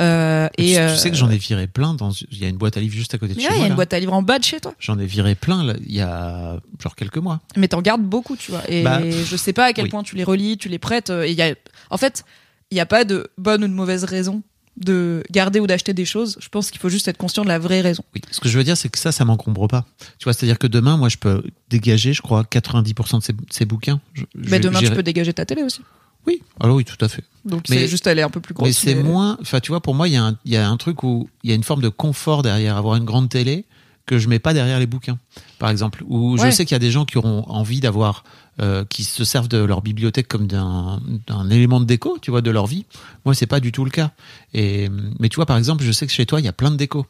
Euh, 0.00 0.48
Et 0.58 0.72
et 0.72 0.74
tu, 0.74 0.80
euh, 0.80 0.92
tu 0.92 0.98
sais 0.98 1.10
que 1.10 1.16
j'en 1.16 1.30
ai 1.30 1.36
viré 1.38 1.66
plein. 1.66 1.94
Dans, 1.94 2.10
il 2.30 2.38
y 2.38 2.44
a 2.44 2.48
une 2.48 2.56
boîte 2.56 2.76
à 2.76 2.80
livres 2.80 2.94
juste 2.94 3.14
à 3.14 3.18
côté 3.18 3.34
de 3.34 3.38
mais 3.38 3.44
chez 3.44 3.48
ouais, 3.50 3.54
il 3.54 3.56
y 3.56 3.58
moi. 3.60 3.64
a 3.64 3.66
une 3.66 3.72
là. 3.72 3.76
boîte 3.76 3.92
à 3.94 4.00
livres 4.00 4.12
en 4.14 4.22
bas 4.22 4.38
de 4.38 4.44
chez 4.44 4.60
toi. 4.60 4.74
J'en 4.78 4.98
ai 4.98 5.06
viré 5.06 5.34
plein 5.34 5.64
là, 5.64 5.74
il 5.86 5.94
y 5.94 6.00
a 6.00 6.58
genre 6.82 6.96
quelques 6.96 7.18
mois. 7.18 7.40
Mais 7.56 7.68
t'en 7.68 7.82
gardes 7.82 8.02
beaucoup, 8.02 8.36
tu 8.36 8.50
vois. 8.50 8.62
Et 8.68 8.82
Bah, 8.82 9.00
je 9.08 9.36
sais 9.36 9.52
pas 9.52 9.66
à 9.66 9.72
quel 9.72 9.84
oui. 9.84 9.90
point 9.90 10.02
tu 10.02 10.16
les 10.16 10.24
relis, 10.24 10.58
tu 10.58 10.68
les 10.68 10.78
prêtes. 10.78 11.10
euh, 11.10 11.22
Et 11.26 11.32
y 11.32 11.42
a, 11.42 11.54
en 11.90 11.96
fait, 11.96 12.24
il 12.70 12.74
n'y 12.74 12.80
a 12.80 12.86
pas 12.86 13.04
de 13.04 13.28
bonne 13.38 13.64
ou 13.64 13.68
de 13.68 13.72
mauvaise 13.72 14.04
raison 14.04 14.42
de 14.76 15.22
garder 15.30 15.60
ou 15.60 15.66
d'acheter 15.66 15.92
des 15.92 16.04
choses. 16.04 16.36
Je 16.40 16.48
pense 16.48 16.70
qu'il 16.70 16.80
faut 16.80 16.88
juste 16.88 17.06
être 17.08 17.16
conscient 17.18 17.42
de 17.42 17.48
la 17.48 17.58
vraie 17.58 17.80
raison. 17.80 18.02
Oui. 18.14 18.22
Ce 18.30 18.40
que 18.40 18.48
je 18.48 18.56
veux 18.56 18.64
dire, 18.64 18.76
c'est 18.76 18.88
que 18.88 18.98
ça, 18.98 19.12
ça 19.12 19.24
m'encombre 19.24 19.68
pas. 19.68 19.84
Tu 20.18 20.24
vois, 20.24 20.32
c'est-à-dire 20.32 20.58
que 20.58 20.66
demain, 20.66 20.96
moi, 20.96 21.08
je 21.08 21.16
peux 21.18 21.42
dégager, 21.68 22.12
je 22.12 22.22
crois, 22.22 22.44
90% 22.44 23.18
de 23.18 23.22
ces, 23.22 23.34
ces 23.50 23.64
bouquins. 23.66 24.00
Je- 24.14 24.24
Mais 24.34 24.58
demain, 24.60 24.78
tu 24.80 24.90
peux 24.90 25.02
dégager 25.02 25.32
ta 25.32 25.44
télé 25.44 25.62
aussi. 25.62 25.80
Oui, 26.26 26.42
alors 26.60 26.76
oui, 26.76 26.84
tout 26.84 27.02
à 27.02 27.08
fait. 27.08 27.24
Donc 27.46 27.62
c'est 27.66 27.88
juste 27.88 28.06
aller 28.06 28.20
un 28.20 28.28
peu 28.28 28.40
plus 28.40 28.52
grosse. 28.52 28.66
mais 28.68 28.72
c'est 28.74 28.94
moins. 28.94 29.38
Enfin, 29.40 29.58
tu 29.60 29.72
vois, 29.72 29.80
pour 29.80 29.94
moi, 29.94 30.06
il 30.06 30.12
y, 30.12 30.16
a 30.18 30.24
un- 30.24 30.36
il 30.44 30.52
y 30.52 30.56
a 30.56 30.68
un 30.68 30.76
truc 30.76 31.02
où 31.02 31.30
il 31.42 31.48
y 31.48 31.52
a 31.52 31.56
une 31.56 31.62
forme 31.64 31.80
de 31.80 31.88
confort 31.88 32.42
derrière 32.42 32.76
avoir 32.76 32.96
une 32.96 33.04
grande 33.06 33.30
télé 33.30 33.64
que 34.10 34.18
je 34.18 34.28
mets 34.28 34.40
pas 34.40 34.52
derrière 34.52 34.80
les 34.80 34.88
bouquins, 34.88 35.18
par 35.60 35.70
exemple. 35.70 36.02
Où 36.08 36.36
je 36.36 36.50
sais 36.50 36.64
qu'il 36.64 36.74
y 36.74 36.76
a 36.76 36.80
des 36.80 36.90
gens 36.90 37.04
qui 37.04 37.16
auront 37.16 37.44
envie 37.48 37.78
d'avoir, 37.78 38.24
euh, 38.60 38.84
qui 38.90 39.04
se 39.04 39.22
servent 39.24 39.46
de 39.46 39.58
leur 39.58 39.82
bibliothèque 39.82 40.26
comme 40.26 40.48
d'un 40.48 41.50
élément 41.50 41.78
de 41.78 41.84
déco, 41.84 42.18
tu 42.20 42.32
vois, 42.32 42.42
de 42.42 42.50
leur 42.50 42.66
vie. 42.66 42.86
Moi, 43.24 43.34
c'est 43.36 43.46
pas 43.46 43.60
du 43.60 43.70
tout 43.70 43.84
le 43.84 43.90
cas. 43.92 44.10
Et 44.52 44.88
mais 45.20 45.28
tu 45.28 45.36
vois, 45.36 45.46
par 45.46 45.56
exemple, 45.58 45.84
je 45.84 45.92
sais 45.92 46.06
que 46.08 46.12
chez 46.12 46.26
toi, 46.26 46.40
il 46.40 46.44
y 46.44 46.48
a 46.48 46.52
plein 46.52 46.72
de 46.72 46.76
déco. 46.76 47.06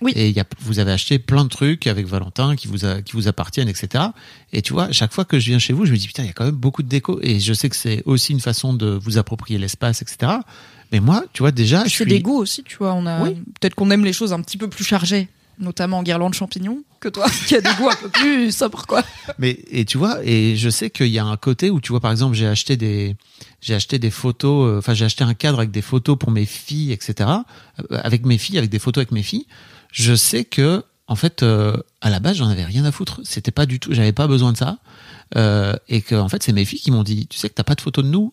Oui. 0.00 0.12
Et 0.16 0.28
il 0.28 0.36
y 0.36 0.40
a, 0.40 0.44
vous 0.60 0.80
avez 0.80 0.90
acheté 0.90 1.20
plein 1.20 1.44
de 1.44 1.48
trucs 1.48 1.86
avec 1.86 2.06
Valentin 2.06 2.56
qui 2.56 2.66
vous, 2.66 2.84
a, 2.84 3.02
qui 3.02 3.12
vous 3.12 3.28
appartiennent, 3.28 3.68
etc. 3.68 4.04
Et 4.52 4.62
tu 4.62 4.72
vois, 4.72 4.90
chaque 4.90 5.12
fois 5.12 5.24
que 5.24 5.38
je 5.38 5.46
viens 5.46 5.60
chez 5.60 5.72
vous, 5.72 5.86
je 5.86 5.92
me 5.92 5.96
dis, 5.96 6.08
putain, 6.08 6.24
il 6.24 6.26
y 6.26 6.30
a 6.30 6.32
quand 6.32 6.44
même 6.44 6.54
beaucoup 6.56 6.82
de 6.82 6.88
déco. 6.88 7.20
Et 7.22 7.38
je 7.38 7.52
sais 7.52 7.68
que 7.68 7.76
c'est 7.76 8.02
aussi 8.04 8.32
une 8.32 8.40
façon 8.40 8.74
de 8.74 8.86
vous 9.00 9.16
approprier 9.18 9.58
l'espace, 9.58 10.02
etc. 10.02 10.32
Mais 10.90 10.98
moi, 11.00 11.24
tu 11.32 11.42
vois, 11.42 11.52
déjà, 11.52 11.78
je 11.84 11.90
c'est 11.90 12.04
suis... 12.04 12.06
des 12.06 12.20
goûts 12.20 12.36
aussi, 12.38 12.62
tu 12.64 12.76
vois. 12.78 12.94
On 12.94 13.06
a 13.06 13.22
Oui. 13.22 13.34
peut-être 13.60 13.74
qu'on 13.76 13.90
aime 13.90 14.04
les 14.04 14.12
choses 14.12 14.32
un 14.32 14.40
petit 14.40 14.56
peu 14.58 14.68
plus 14.68 14.84
chargées, 14.84 15.28
notamment 15.62 15.98
en 15.98 16.02
guirlande 16.02 16.34
champignons, 16.34 16.82
que 17.00 17.08
toi, 17.08 17.26
qui 17.46 17.56
a 17.56 17.60
des 17.60 17.72
goûts 17.78 17.88
un 17.88 17.96
peu 17.96 18.08
plus 18.08 18.54
sobres, 18.54 18.86
quoi. 18.86 19.02
Mais 19.38 19.58
et 19.70 19.84
tu 19.84 19.96
vois, 19.98 20.18
et 20.24 20.56
je 20.56 20.68
sais 20.68 20.90
qu'il 20.90 21.08
y 21.08 21.18
a 21.18 21.24
un 21.24 21.36
côté 21.36 21.70
où 21.70 21.80
tu 21.80 21.92
vois, 21.92 22.00
par 22.00 22.10
exemple, 22.10 22.34
j'ai 22.34 22.46
acheté 22.46 22.76
des, 22.76 23.16
j'ai 23.60 23.74
acheté 23.74 23.98
des 23.98 24.10
photos, 24.10 24.68
euh, 24.68 24.78
enfin 24.78 24.94
j'ai 24.94 25.04
acheté 25.04 25.24
un 25.24 25.34
cadre 25.34 25.58
avec 25.58 25.70
des 25.70 25.82
photos 25.82 26.18
pour 26.18 26.30
mes 26.30 26.44
filles, 26.44 26.92
etc. 26.92 27.30
euh, 27.90 28.00
Avec 28.02 28.26
mes 28.26 28.38
filles, 28.38 28.58
avec 28.58 28.70
des 28.70 28.78
photos 28.78 29.02
avec 29.02 29.12
mes 29.12 29.22
filles. 29.22 29.46
Je 29.92 30.14
sais 30.14 30.44
que 30.44 30.84
en 31.06 31.16
fait, 31.16 31.42
euh, 31.42 31.76
à 32.00 32.10
la 32.10 32.20
base, 32.20 32.36
j'en 32.36 32.48
avais 32.48 32.64
rien 32.64 32.84
à 32.84 32.92
foutre. 32.92 33.20
C'était 33.24 33.50
pas 33.50 33.66
du 33.66 33.80
tout, 33.80 33.92
j'avais 33.92 34.12
pas 34.12 34.26
besoin 34.26 34.52
de 34.52 34.56
ça. 34.56 34.78
Et 35.88 36.02
que 36.02 36.14
en 36.14 36.28
fait, 36.28 36.42
c'est 36.42 36.52
mes 36.52 36.64
filles 36.66 36.80
qui 36.80 36.90
m'ont 36.90 37.02
dit, 37.02 37.26
tu 37.26 37.38
sais 37.38 37.48
que 37.48 37.54
t'as 37.54 37.64
pas 37.64 37.74
de 37.74 37.80
photos 37.80 38.04
de 38.04 38.10
nous. 38.10 38.32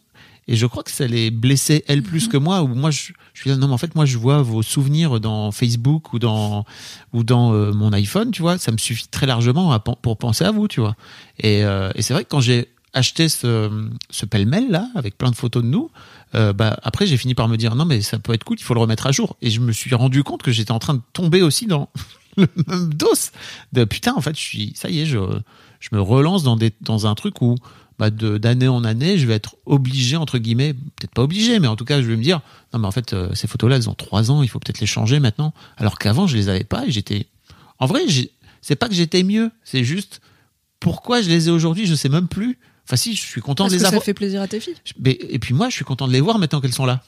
Et 0.52 0.56
je 0.56 0.66
crois 0.66 0.82
que 0.82 0.90
ça 0.90 1.06
les 1.06 1.30
blessait 1.30 1.84
elles 1.88 2.02
plus 2.02 2.28
que 2.28 2.36
moi. 2.36 2.64
Ou 2.64 2.70
moi, 2.70 2.90
je, 2.90 3.14
je 3.36 3.42
suis 3.42 3.52
là, 3.52 3.56
non, 3.56 3.68
mais 3.68 3.74
en 3.74 3.78
fait, 3.78 3.94
moi, 3.94 4.06
je 4.06 4.18
vois 4.18 4.42
vos 4.42 4.64
souvenirs 4.64 5.20
dans 5.20 5.52
Facebook 5.52 6.12
ou 6.12 6.18
dans 6.18 6.66
ou 7.14 7.24
dans 7.24 7.54
euh, 7.54 7.72
mon 7.72 7.94
iPhone, 7.94 8.32
tu 8.32 8.42
vois. 8.42 8.58
Ça 8.58 8.72
me 8.72 8.80
suffit 8.80 9.08
très 9.08 9.28
largement 9.28 9.72
à 9.72 9.80
pour 9.80 10.18
penser 10.18 10.44
à 10.44 10.50
vous, 10.50 10.68
tu 10.68 10.80
vois. 10.80 10.96
Et, 11.40 11.64
euh, 11.64 11.92
et 11.94 12.02
c'est 12.02 12.16
vrai 12.16 12.24
que 12.24 12.30
quand 12.30 12.42
j'ai 12.42 12.68
acheté 12.94 13.30
ce, 13.30 13.88
ce 14.10 14.26
pêle-mêle 14.26 14.72
là 14.72 14.90
avec 14.96 15.16
plein 15.16 15.30
de 15.30 15.36
photos 15.36 15.62
de 15.62 15.68
nous, 15.68 15.92
euh, 16.34 16.54
bah 16.54 16.80
après 16.82 17.06
j'ai 17.06 17.18
fini 17.18 17.36
par 17.36 17.48
me 17.48 17.56
dire 17.56 17.76
non 17.76 17.86
mais 17.86 18.02
ça 18.02 18.18
peut 18.18 18.34
être 18.34 18.44
cool, 18.44 18.58
il 18.60 18.64
faut 18.64 18.74
le 18.74 18.80
remettre 18.80 19.06
à 19.06 19.12
jour. 19.12 19.38
Et 19.44 19.52
je 19.52 19.60
me 19.60 19.72
suis 19.72 19.94
rendu 19.94 20.24
compte 20.24 20.42
que 20.42 20.52
j'étais 20.52 20.72
en 20.72 20.80
train 20.80 20.96
de 20.96 21.02
tomber 21.14 21.44
aussi 21.44 21.68
dans 21.68 21.90
le 22.38 22.48
même 22.66 22.92
dos 22.92 23.14
de 23.74 23.84
putain 23.84 24.16
en 24.16 24.22
fait 24.22 24.36
je 24.36 24.42
suis 24.42 24.72
ça 24.76 24.90
y 24.90 25.02
est 25.02 25.06
je 25.06 25.20
je 25.80 25.90
me 25.92 26.02
relance 26.02 26.42
dans 26.42 26.56
des 26.56 26.74
dans 26.82 27.06
un 27.06 27.14
truc 27.14 27.44
où 27.44 27.56
bah 28.00 28.10
de 28.10 28.38
d'année 28.38 28.68
en 28.70 28.84
année 28.86 29.18
je 29.20 29.28
vais 29.28 29.34
être 29.36 29.58
obligé 29.66 30.16
entre 30.16 30.38
guillemets 30.40 30.74
peut-être 30.74 31.14
pas 31.14 31.22
obligé 31.22 31.60
mais 31.60 31.68
en 31.68 31.76
tout 31.76 31.86
cas 31.86 32.02
je 32.02 32.08
vais 32.08 32.16
me 32.16 32.24
dire 32.24 32.40
non 32.74 32.80
mais 32.80 32.88
en 32.88 32.92
fait 32.92 33.14
euh, 33.14 33.30
ces 33.36 33.46
photos 33.46 33.70
là 33.70 33.76
elles 33.76 33.90
ont 33.90 33.94
trois 33.94 34.32
ans 34.32 34.42
il 34.42 34.48
faut 34.48 34.60
peut-être 34.60 34.80
les 34.80 34.88
changer 34.88 35.20
maintenant 35.20 35.54
alors 35.78 36.00
qu'avant 36.00 36.26
je 36.26 36.38
les 36.38 36.48
avais 36.50 36.64
pas 36.64 36.88
et 36.88 36.92
j'étais 36.92 37.28
en 37.78 37.86
vrai 37.86 38.02
c'est 38.62 38.76
pas 38.76 38.88
que 38.88 38.96
j'étais 38.96 39.24
mieux 39.24 39.52
c'est 39.64 39.84
juste 39.84 40.22
pourquoi 40.80 41.22
je 41.22 41.30
les 41.30 41.50
ai 41.50 41.52
aujourd'hui 41.52 41.86
je 41.86 41.96
sais 41.96 42.10
même 42.10 42.28
plus. 42.28 42.58
Enfin 42.86 42.96
si 42.96 43.16
je 43.16 43.22
suis 43.22 43.42
content 43.42 43.66
Parce 43.66 43.74
de 43.74 43.78
les 43.78 43.82
ça 43.84 43.90
avoir. 43.90 44.04
fait 44.04 44.14
plaisir 44.14 44.42
à 44.42 44.48
tes 44.48 44.60
filles. 44.60 44.76
et 45.06 45.38
puis 45.40 45.54
moi 45.54 45.70
je 45.70 45.76
suis 45.76 45.86
content 45.86 46.08
de 46.08 46.14
les 46.14 46.22
voir 46.22 46.40
maintenant 46.40 46.60
qu'elles 46.62 46.74
sont 46.74 46.86
là 46.86 47.04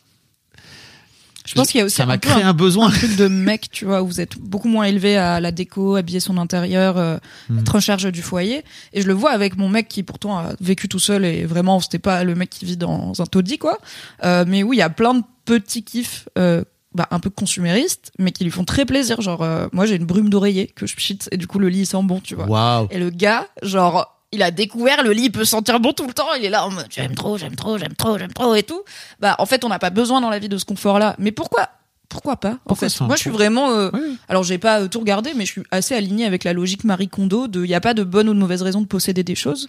Je 1.52 1.56
pense 1.56 1.70
qu'il 1.72 1.80
y 1.80 1.82
a 1.82 1.86
aussi 1.86 1.96
ça 1.98 2.04
un 2.04 2.18
peu 2.18 2.30
créé 2.30 2.44
un- 2.44 2.50
un 2.50 2.54
besoin 2.54 2.88
un 2.88 2.92
truc 2.98 3.16
de 3.16 3.28
mec, 3.28 3.70
tu 3.72 3.86
vois, 3.86 4.02
où 4.02 4.08
vous 4.08 4.20
êtes 4.22 4.38
beaucoup 4.38 4.68
moins 4.68 4.86
élevé 4.86 5.18
à 5.18 5.40
la 5.40 5.52
déco, 5.52 5.96
habiller 5.96 6.20
son 6.20 6.38
intérieur, 6.38 6.98
euh, 6.98 7.18
Mm. 7.50 7.60
être 7.60 7.76
en 7.76 7.80
charge 7.80 8.12
du 8.12 8.22
foyer. 8.22 8.64
Et 8.94 9.02
je 9.02 9.08
le 9.08 9.14
vois 9.14 9.32
avec 9.32 9.58
mon 9.58 9.70
mec 9.70 9.88
qui 9.88 10.04
pourtant 10.04 10.38
a 10.40 10.54
vécu 10.62 10.88
tout 10.88 11.00
seul 11.00 11.26
et 11.26 11.46
vraiment 11.46 11.80
c'était 11.80 12.00
pas 12.00 12.24
le 12.24 12.36
mec 12.36 12.50
qui 12.50 12.66
vit 12.66 12.78
dans 12.78 13.14
un 13.22 13.26
taudis 13.26 13.58
quoi. 13.58 13.78
Euh, 14.24 14.46
mais 14.48 14.64
où 14.64 14.74
il 14.74 14.78
y 14.80 14.82
a 14.82 14.90
plein 14.90 15.14
de 15.16 15.24
petits 15.46 15.84
kiffs. 15.84 16.28
Euh, 16.38 16.64
bah, 16.94 17.08
un 17.12 17.22
peu 17.22 17.30
consuméristes, 17.30 18.12
mais 18.20 18.34
qui 18.34 18.44
lui 18.44 18.52
font 18.52 18.66
très 18.66 18.84
plaisir. 18.86 19.22
Genre, 19.22 19.42
euh, 19.44 19.68
moi 19.72 19.86
j'ai 19.86 19.96
une 19.96 20.04
brume 20.04 20.30
d'oreiller 20.30 20.68
que 20.68 20.86
je 20.86 20.94
pchite 20.98 21.30
et 21.32 21.38
du 21.38 21.48
coup 21.48 21.58
le 21.58 21.70
lit 21.70 21.80
il 21.80 21.86
sent 21.86 22.02
bon, 22.04 22.20
tu 22.20 22.36
vois. 22.36 22.48
waouh 22.48 22.88
Et 22.92 23.00
le 23.00 23.10
gars, 23.10 23.48
genre, 23.64 24.21
il 24.32 24.42
a 24.44 24.52
découvert 24.52 25.04
le 25.04 25.12
lit, 25.12 25.24
il 25.26 25.32
peut 25.32 25.46
sentir 25.46 25.80
bon 25.80 25.92
tout 25.94 26.08
le 26.08 26.14
temps. 26.14 26.34
Il 26.38 26.46
est 26.46 26.50
là 26.50 26.66
en 26.66 26.72
mode 26.72 26.88
j'aime 26.90 27.16
trop, 27.16 27.38
j'aime 27.38 27.56
trop, 27.56 27.78
j'aime 27.78 27.94
trop, 27.96 28.18
j'aime 28.18 28.34
trop 28.34 28.56
et 28.56 28.64
tout. 28.64 28.82
Bah, 29.20 29.36
en 29.40 29.46
fait, 29.46 29.64
on 29.66 29.70
n'a 29.70 29.80
pas 29.80 29.90
besoin 29.90 30.22
dans 30.22 30.30
la 30.30 30.40
vie 30.40 30.50
de 30.50 30.58
ce 30.58 30.66
confort-là. 30.66 31.16
Mais 31.20 31.32
pourquoi 31.32 31.70
Pourquoi 32.10 32.38
pas 32.38 32.52
en 32.52 32.58
Pourquoi 32.68 32.90
fait? 32.90 33.02
Moi, 33.02 33.16
je 33.16 33.22
suis 33.22 33.30
vraiment. 33.30 33.72
euh, 33.72 33.90
Oui. 33.94 34.18
Alors, 34.30 34.44
j'ai 34.44 34.58
pas 34.58 34.82
euh, 34.82 34.88
tout 34.88 35.00
regardé, 35.00 35.32
mais 35.36 35.46
je 35.46 35.52
suis 35.52 35.64
assez 35.72 35.96
alignée 35.96 36.26
avec 36.26 36.44
la 36.44 36.54
logique 36.54 36.84
Marie 36.84 37.08
Kondo 37.10 37.48
de 37.48 37.64
il 37.64 37.68
n'y 37.68 37.76
a 37.76 37.82
pas 37.82 37.94
de 37.94 38.04
bonne 38.04 38.30
ou 38.30 38.34
de 38.34 38.40
mauvaise 38.40 38.62
raison 38.62 38.82
de 38.82 38.88
posséder 38.88 39.24
des 39.24 39.36
choses. 39.36 39.68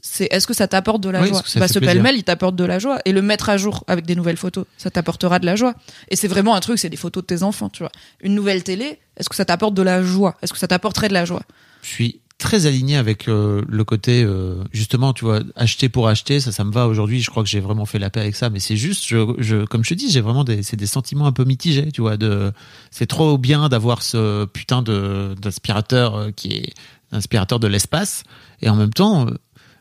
c'est 0.00 0.28
est-ce 0.30 0.46
que 0.46 0.54
ça 0.54 0.68
t'apporte 0.68 1.00
de 1.02 1.10
la 1.10 1.20
Oui, 1.22 1.28
joie? 1.28 1.42
Bah 1.56 1.66
ce 1.68 1.78
pêle-mêle, 1.78 2.14
il 2.16 2.24
t'apporte 2.24 2.54
de 2.56 2.64
la 2.64 2.78
joie 2.78 2.98
et 3.04 3.12
le 3.12 3.20
mettre 3.20 3.48
à 3.50 3.56
jour 3.56 3.84
avec 3.88 4.06
des 4.06 4.14
nouvelles 4.14 4.36
photos, 4.36 4.64
ça 4.78 4.90
t'apportera 4.90 5.38
de 5.40 5.46
la 5.46 5.56
joie. 5.56 5.74
Et 6.08 6.14
c'est 6.16 6.28
vraiment 6.28 6.54
un 6.54 6.60
truc, 6.60 6.78
c'est 6.78 6.88
des 6.88 6.96
photos 6.96 7.22
de 7.24 7.26
tes 7.26 7.42
enfants, 7.42 7.68
tu 7.68 7.82
vois. 7.82 7.90
Une 8.22 8.34
nouvelle 8.34 8.62
télé, 8.62 9.00
est-ce 9.16 9.28
que 9.28 9.34
ça 9.34 9.44
t'apporte 9.44 9.74
de 9.74 9.82
la 9.82 10.02
joie? 10.02 10.36
Est-ce 10.40 10.52
que 10.52 10.58
ça 10.58 10.68
t'apporterait 10.68 11.08
de 11.08 11.14
la 11.14 11.24
joie? 11.24 11.42
Je 11.82 11.88
suis 11.88 12.20
très 12.38 12.66
aligné 12.66 12.96
avec 12.96 13.26
euh, 13.28 13.62
le 13.68 13.84
côté 13.84 14.22
euh, 14.22 14.62
justement 14.72 15.12
tu 15.12 15.24
vois 15.24 15.40
acheter 15.56 15.88
pour 15.88 16.06
acheter 16.08 16.38
ça 16.38 16.52
ça 16.52 16.62
me 16.62 16.70
va 16.72 16.86
aujourd'hui 16.86 17.20
je 17.20 17.30
crois 17.30 17.42
que 17.42 17.48
j'ai 17.48 17.58
vraiment 17.58 17.84
fait 17.84 17.98
la 17.98 18.10
paix 18.10 18.20
avec 18.20 18.36
ça 18.36 18.48
mais 18.48 18.60
c'est 18.60 18.76
juste 18.76 19.04
je, 19.08 19.34
je 19.38 19.64
comme 19.64 19.82
je 19.84 19.88
te 19.90 19.94
dis 19.94 20.08
j'ai 20.08 20.20
vraiment 20.20 20.44
des 20.44 20.62
c'est 20.62 20.76
des 20.76 20.86
sentiments 20.86 21.26
un 21.26 21.32
peu 21.32 21.44
mitigés 21.44 21.90
tu 21.90 22.00
vois 22.00 22.16
de 22.16 22.52
c'est 22.92 23.06
trop 23.06 23.38
bien 23.38 23.68
d'avoir 23.68 24.02
ce 24.02 24.44
putain 24.44 24.82
de 24.82 25.34
d'aspirateur 25.42 26.14
euh, 26.14 26.30
qui 26.30 26.52
est 26.54 26.72
aspirateur 27.10 27.58
de 27.58 27.66
l'espace 27.66 28.22
et 28.62 28.68
en 28.68 28.76
même 28.76 28.92
temps 28.92 29.26
euh, 29.26 29.30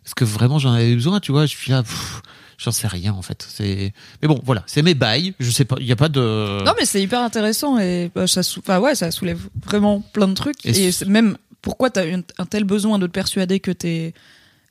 est-ce 0.05 0.15
que 0.15 0.25
vraiment 0.25 0.57
j'en 0.57 0.71
avais 0.71 0.95
besoin 0.95 1.19
tu 1.19 1.31
vois 1.31 1.45
je 1.45 1.55
suis 1.55 1.69
là 1.71 1.83
pff, 1.83 2.21
j'en 2.57 2.71
sais 2.71 2.87
rien 2.87 3.13
en 3.13 3.21
fait 3.21 3.45
c'est 3.47 3.93
mais 4.23 4.27
bon 4.27 4.41
voilà 4.43 4.63
c'est 4.65 4.81
mes 4.81 4.95
bails 4.95 5.35
je 5.39 5.51
sais 5.51 5.65
pas 5.65 5.75
il 5.79 5.85
y 5.85 5.91
a 5.91 5.95
pas 5.95 6.09
de 6.09 6.63
Non, 6.65 6.73
mais 6.75 6.85
c'est 6.85 7.01
hyper 7.03 7.21
intéressant 7.21 7.77
et 7.77 8.09
bah, 8.15 8.25
ça, 8.25 8.41
sou- 8.41 8.61
enfin, 8.61 8.79
ouais, 8.79 8.95
ça 8.95 9.11
soulève 9.11 9.41
vraiment 9.63 10.01
plein 10.01 10.27
de 10.27 10.33
trucs. 10.33 10.65
Et 10.65 10.89
même 11.05 11.37
pourquoi 11.61 11.89
t'as 11.89 12.05
une- 12.05 12.23
un 12.37 12.45
tel 12.45 12.63
besoin 12.63 12.99
de 12.99 13.07
te 13.07 13.11
persuader 13.11 13.59
que 13.59 13.71
t'es 13.71 14.13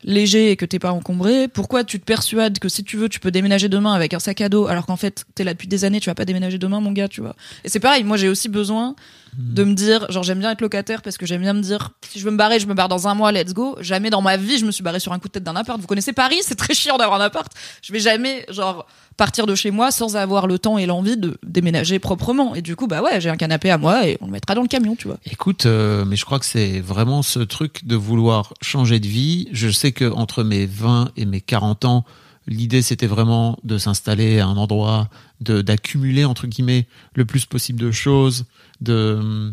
léger 0.03 0.51
et 0.51 0.57
que 0.57 0.65
t'es 0.67 0.79
pas 0.79 0.93
encombré? 0.93 1.49
Pourquoi 1.49 1.83
tu 1.83 1.99
te 1.99 2.05
persuades 2.05 2.59
que 2.59 2.69
si 2.69 2.85
tu 2.85 2.97
veux, 2.97 3.09
tu 3.09 3.19
peux 3.19 3.31
déménager 3.31 3.69
demain 3.69 3.93
avec 3.95 4.15
un 4.15 4.19
sac 4.19 4.41
à 4.41 4.49
dos 4.49 4.67
alors 4.67 4.87
qu'en 4.87 4.97
fait 4.97 5.25
t'es 5.35 5.43
là 5.43 5.53
depuis 5.55 5.69
des 5.69 5.85
années, 5.85 6.01
tu 6.01 6.11
vas 6.11 6.15
pas 6.15 6.25
déménager 6.27 6.59
demain, 6.59 6.81
mon 6.81 6.93
gars, 6.93 7.09
tu 7.09 7.21
vois? 7.23 7.35
Et 7.65 7.69
c'est 7.69 7.81
pareil, 7.81 8.05
moi 8.05 8.17
j'ai 8.17 8.29
aussi 8.29 8.49
besoin 8.49 8.95
de 9.39 9.65
me 9.65 9.75
dire, 9.75 10.11
genre 10.11 10.23
j'aime 10.23 10.39
bien 10.39 10.51
être 10.51 10.61
locataire 10.63 11.03
parce 11.03 11.19
que 11.19 11.27
j'aime 11.27 11.43
bien 11.43 11.53
me 11.53 11.61
dire, 11.61 11.91
si 12.09 12.19
je 12.19 12.25
veux 12.25 12.31
me 12.31 12.37
barrer, 12.39 12.59
je 12.61 12.67
me 12.67 12.75
barre 12.75 12.89
dans 12.89 13.07
un 13.09 13.15
mois, 13.15 13.33
let's 13.33 13.53
go. 13.53 13.77
Jamais 13.81 14.09
dans 14.11 14.23
ma 14.23 14.37
vie 14.37 14.59
je 14.59 14.65
me 14.65 14.71
suis 14.71 14.83
barré 14.83 15.01
sur 15.01 15.13
un 15.13 15.19
coup 15.19 15.29
de 15.29 15.33
tête 15.33 15.45
d'un 15.45 15.57
appart. 15.57 15.79
Vous 15.81 15.87
connaissez 15.87 16.13
Paris, 16.13 16.39
c'est 16.43 16.55
très 16.55 16.73
chiant 16.75 16.97
d'avoir 16.99 17.21
un 17.21 17.25
appart. 17.25 17.51
Je 17.83 17.93
vais 17.93 18.01
jamais 18.01 18.47
genre 18.49 18.87
partir 19.17 19.47
de 19.47 19.55
chez 19.55 19.71
moi 19.71 19.91
sans 19.91 20.17
avoir 20.17 20.47
le 20.47 20.59
temps 20.59 20.79
et 20.79 20.87
l'envie 20.87 21.17
de 21.17 21.39
déménager 21.45 21.99
proprement. 21.99 22.55
Et 22.55 22.63
du 22.63 22.77
coup, 22.77 22.87
bah 22.87 23.03
ouais, 23.03 23.21
j'ai 23.21 23.31
un 23.31 23.37
canapé 23.37 23.71
à 23.71 23.79
moi 23.79 24.07
et 24.07 24.19
on 24.21 24.27
le 24.27 24.33
mettra 24.33 24.55
dans 24.55 24.63
le 24.63 24.69
camion, 24.69 24.97
tu 24.97 25.09
vois. 25.09 25.19
Écoute, 25.25 25.67
euh, 25.67 26.05
mais 26.05 26.17
je 26.17 26.25
crois 26.25 26.39
que 26.39 26.47
c'est 26.47 26.81
vraiment 26.81 27.23
ce 27.23 27.41
truc 27.41 27.87
de 27.87 27.97
vouloir 27.97 28.53
changer 28.61 29.01
de 29.01 29.07
vie. 29.07 29.49
Je 29.53 29.69
sais 29.69 29.93
que 29.93 30.11
entre 30.11 30.43
mes 30.43 30.67
20 30.67 31.11
et 31.17 31.25
mes 31.25 31.41
40 31.41 31.85
ans, 31.85 32.05
l'idée 32.47 32.83
c'était 32.83 33.07
vraiment 33.07 33.59
de 33.65 33.79
s'installer 33.79 34.39
à 34.41 34.47
un 34.47 34.57
endroit, 34.57 35.09
de 35.41 35.63
d'accumuler 35.63 36.25
entre 36.25 36.47
guillemets 36.47 36.87
le 37.15 37.25
plus 37.25 37.47
possible 37.47 37.81
de 37.81 37.91
choses, 37.91 38.45
de 38.81 39.53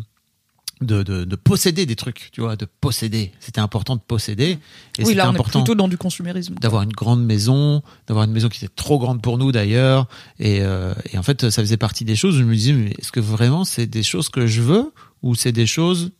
de, 0.80 1.02
de, 1.02 1.24
de 1.24 1.36
posséder 1.36 1.86
des 1.86 1.96
trucs, 1.96 2.30
tu 2.32 2.40
vois, 2.40 2.56
de 2.56 2.66
posséder. 2.80 3.32
C'était 3.40 3.60
important 3.60 3.96
de 3.96 4.00
posséder. 4.00 4.58
Et 4.98 5.04
oui, 5.04 5.14
là 5.14 5.26
on 5.26 5.30
important 5.30 5.60
est 5.60 5.62
plutôt 5.62 5.74
dans 5.74 5.88
du 5.88 5.96
consumérisme. 5.96 6.54
d'avoir 6.60 6.82
une 6.82 6.92
grande 6.92 7.24
maison, 7.24 7.82
d'avoir 8.06 8.24
une 8.26 8.32
maison 8.32 8.48
qui 8.48 8.64
était 8.64 8.72
trop 8.74 8.98
grande 8.98 9.22
pour 9.22 9.38
nous 9.38 9.52
d'ailleurs. 9.52 10.08
Et, 10.38 10.60
euh, 10.62 10.94
et 11.12 11.18
en 11.18 11.22
fait, 11.22 11.50
ça 11.50 11.62
faisait 11.62 11.76
partie 11.76 12.04
des 12.04 12.16
choses 12.16 12.36
où 12.36 12.38
je 12.38 12.44
me 12.44 12.54
disais, 12.54 12.72
mais 12.72 12.90
est-ce 12.98 13.12
que 13.12 13.20
vraiment 13.20 13.64
c'est 13.64 13.86
des 13.86 14.02
choses 14.02 14.28
que 14.28 14.46
je 14.46 14.62
veux 14.62 14.92
ou 15.22 15.34
c'est 15.34 15.52
des 15.52 15.66
choses 15.66 16.12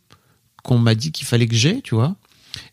qu'on 0.63 0.79
m'a 0.79 0.95
dit 0.95 1.11
qu'il 1.11 1.27
fallait 1.27 1.47
que 1.47 1.55
j'ai, 1.55 1.81
tu 1.81 1.95
vois? 1.95 2.15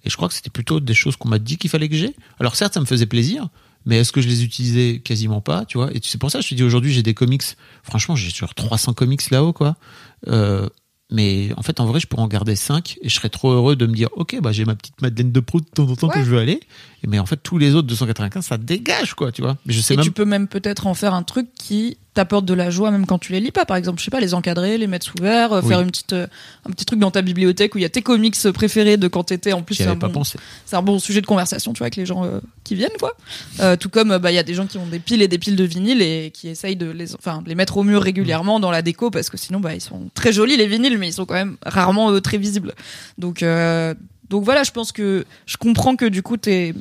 Et 0.05 0.11
je 0.11 0.17
crois 0.17 0.29
que 0.29 0.35
c'était 0.35 0.51
plutôt 0.51 0.81
des 0.81 0.95
choses 0.95 1.17
qu'on 1.17 1.29
m'a 1.29 1.39
dit 1.39 1.59
qu'il 1.59 1.71
fallait 1.71 1.89
que 1.89 1.97
j'ai. 1.97 2.15
Alors 2.39 2.57
certes, 2.57 2.75
ça 2.75 2.81
me 2.81 2.87
faisait 2.87 3.07
plaisir, 3.07 3.49
mais 3.85 3.99
est-ce 3.99 4.13
que 4.13 4.21
je 4.21 4.29
les 4.29 4.45
utilisais 4.45 5.01
quasiment 5.05 5.41
pas, 5.41 5.65
tu 5.65 5.79
vois? 5.79 5.93
Et 5.93 6.01
c'est 6.03 6.19
pour 6.19 6.31
ça 6.31 6.39
que 6.39 6.45
je 6.45 6.51
te 6.51 6.55
dis 6.55 6.63
aujourd'hui, 6.63 6.93
j'ai 6.93 7.03
des 7.03 7.15
comics. 7.15 7.43
Franchement, 7.83 8.15
j'ai 8.15 8.31
sur 8.31 8.55
300 8.55 8.95
comics 8.95 9.31
là-haut, 9.31 9.53
quoi. 9.53 9.77
Euh, 10.29 10.69
mais 11.13 11.51
en 11.57 11.63
fait, 11.63 11.79
en 11.81 11.87
vrai, 11.87 12.01
je 12.01 12.07
pourrais 12.07 12.23
en 12.23 12.29
garder 12.29 12.57
5 12.57 12.99
et 13.03 13.09
je 13.09 13.15
serais 13.15 13.29
trop 13.29 13.51
heureux 13.53 13.77
de 13.77 13.87
me 13.87 13.95
dire, 13.95 14.09
ok, 14.17 14.39
bah 14.43 14.51
j'ai 14.53 14.65
ma 14.65 14.75
petite 14.75 15.01
Madeleine 15.03 15.31
de 15.33 15.41
Proust 15.41 15.67
de 15.67 15.71
temps 15.71 15.89
en 15.91 15.95
temps 15.97 16.09
Ouais. 16.09 16.15
que 16.15 16.25
je 16.25 16.31
veux 16.31 16.39
aller. 16.39 16.61
Mais 17.09 17.19
en 17.19 17.27
fait, 17.27 17.37
tous 17.43 17.59
les 17.59 17.75
autres 17.75 17.89
295, 17.89 18.45
ça 18.45 18.59
dégage, 18.59 19.15
quoi, 19.15 19.33
tu 19.33 19.43
vois. 19.43 19.57
Mais 19.67 19.73
je 19.73 19.81
sais 19.81 19.95
Et 19.95 19.97
même 19.97 20.05
tu 20.05 20.13
peux 20.13 20.25
même 20.25 20.49
peut-être 20.49 20.87
en 20.87 20.95
faire 20.95 21.15
un 21.15 21.23
truc 21.23 21.49
qui 21.55 21.99
t'apporte 22.15 22.45
de 22.45 22.53
la 22.53 22.69
joie 22.69 22.91
même 22.91 23.07
quand 23.07 23.19
tu 23.19 23.33
les 23.33 23.41
lis 23.41 23.53
pas. 23.53 23.65
Par 23.65 23.77
exemple, 23.79 23.99
je 23.99 24.05
sais 24.05 24.11
pas, 24.11 24.21
les 24.21 24.35
encadrer, 24.35 24.77
les 24.77 24.87
mettre 24.87 25.07
sous 25.07 25.15
verre, 25.21 25.55
euh, 25.55 25.61
Oui. 25.63 25.69
faire 25.71 25.81
une 25.81 25.91
petite, 25.91 26.13
euh, 26.13 26.27
un 26.67 26.71
petit 26.71 26.85
truc 26.85 26.99
dans 26.99 27.11
ta 27.11 27.23
bibliothèque 27.23 27.75
où 27.75 27.79
il 27.79 27.83
y 27.83 27.87
a 27.87 27.89
tes 27.89 28.03
comics 28.03 28.37
préférés 28.53 28.99
de 28.99 29.09
quand 29.09 29.25
t'étais. 29.25 29.55
En 29.55 29.63
plus, 29.63 29.77
j'y 29.77 29.85
c'est 29.85 29.89
un, 29.89 29.97
pas 29.97 30.09
bon, 30.09 30.15
pensé. 30.21 30.39
c'est 30.67 30.77
un 30.77 30.83
bon 30.83 30.99
sujet 30.99 31.23
de 31.23 31.27
conversation, 31.27 31.73
tu 31.73 31.79
vois, 31.79 31.87
avec 31.87 31.97
les 31.97 32.05
gens 32.05 32.25
euh, 32.27 32.41
qui 32.65 32.75
viennent, 32.75 32.91
quoi. 32.99 33.17
Euh, 33.61 33.77
tout 33.77 33.89
comme, 33.89 34.11
euh, 34.11 34.19
bah, 34.19 34.31
il 34.31 34.35
y 34.35 34.39
a 34.39 34.43
des 34.43 34.53
gens 34.53 34.67
qui 34.67 34.77
ont 34.77 34.87
des 34.87 34.99
piles 34.99 35.23
et 35.23 35.29
des 35.29 35.39
piles 35.39 35.57
de 35.57 35.65
vinyle 35.65 36.03
et 36.03 36.31
qui 36.35 36.49
essayent 36.49 36.77
de 36.77 36.91
les, 36.91 37.15
enfin, 37.15 37.43
les 37.47 37.55
mettre 37.55 37.79
au 37.79 37.83
mur 37.83 38.03
régulièrement 38.03 38.61
dans 38.61 38.71
la 38.71 38.83
déco 38.83 39.11
parce 39.11 39.31
que 39.31 39.39
sinon, 39.39 39.61
bah, 39.61 39.75
ils 39.75 39.81
sont 39.81 40.11
très 40.15 40.33
jolis 40.35 40.59
les 40.59 40.67
vinyles, 40.67 40.99
mais 40.99 41.09
ils 41.09 41.13
sont 41.15 41.25
quand 41.25 41.35
même 41.35 41.57
rarement 41.65 42.11
euh, 42.11 42.21
très 42.21 42.37
visibles. 42.37 42.75
Donc, 43.17 43.43
euh, 43.43 43.95
donc 44.29 44.45
voilà, 44.45 44.65
je 44.65 44.71
pense 44.71 44.93
que 44.93 45.25
je 45.47 45.57
comprends 45.57 45.97
que 45.97 46.05
du 46.05 46.23
coup, 46.23 46.37
t'es 46.37 46.75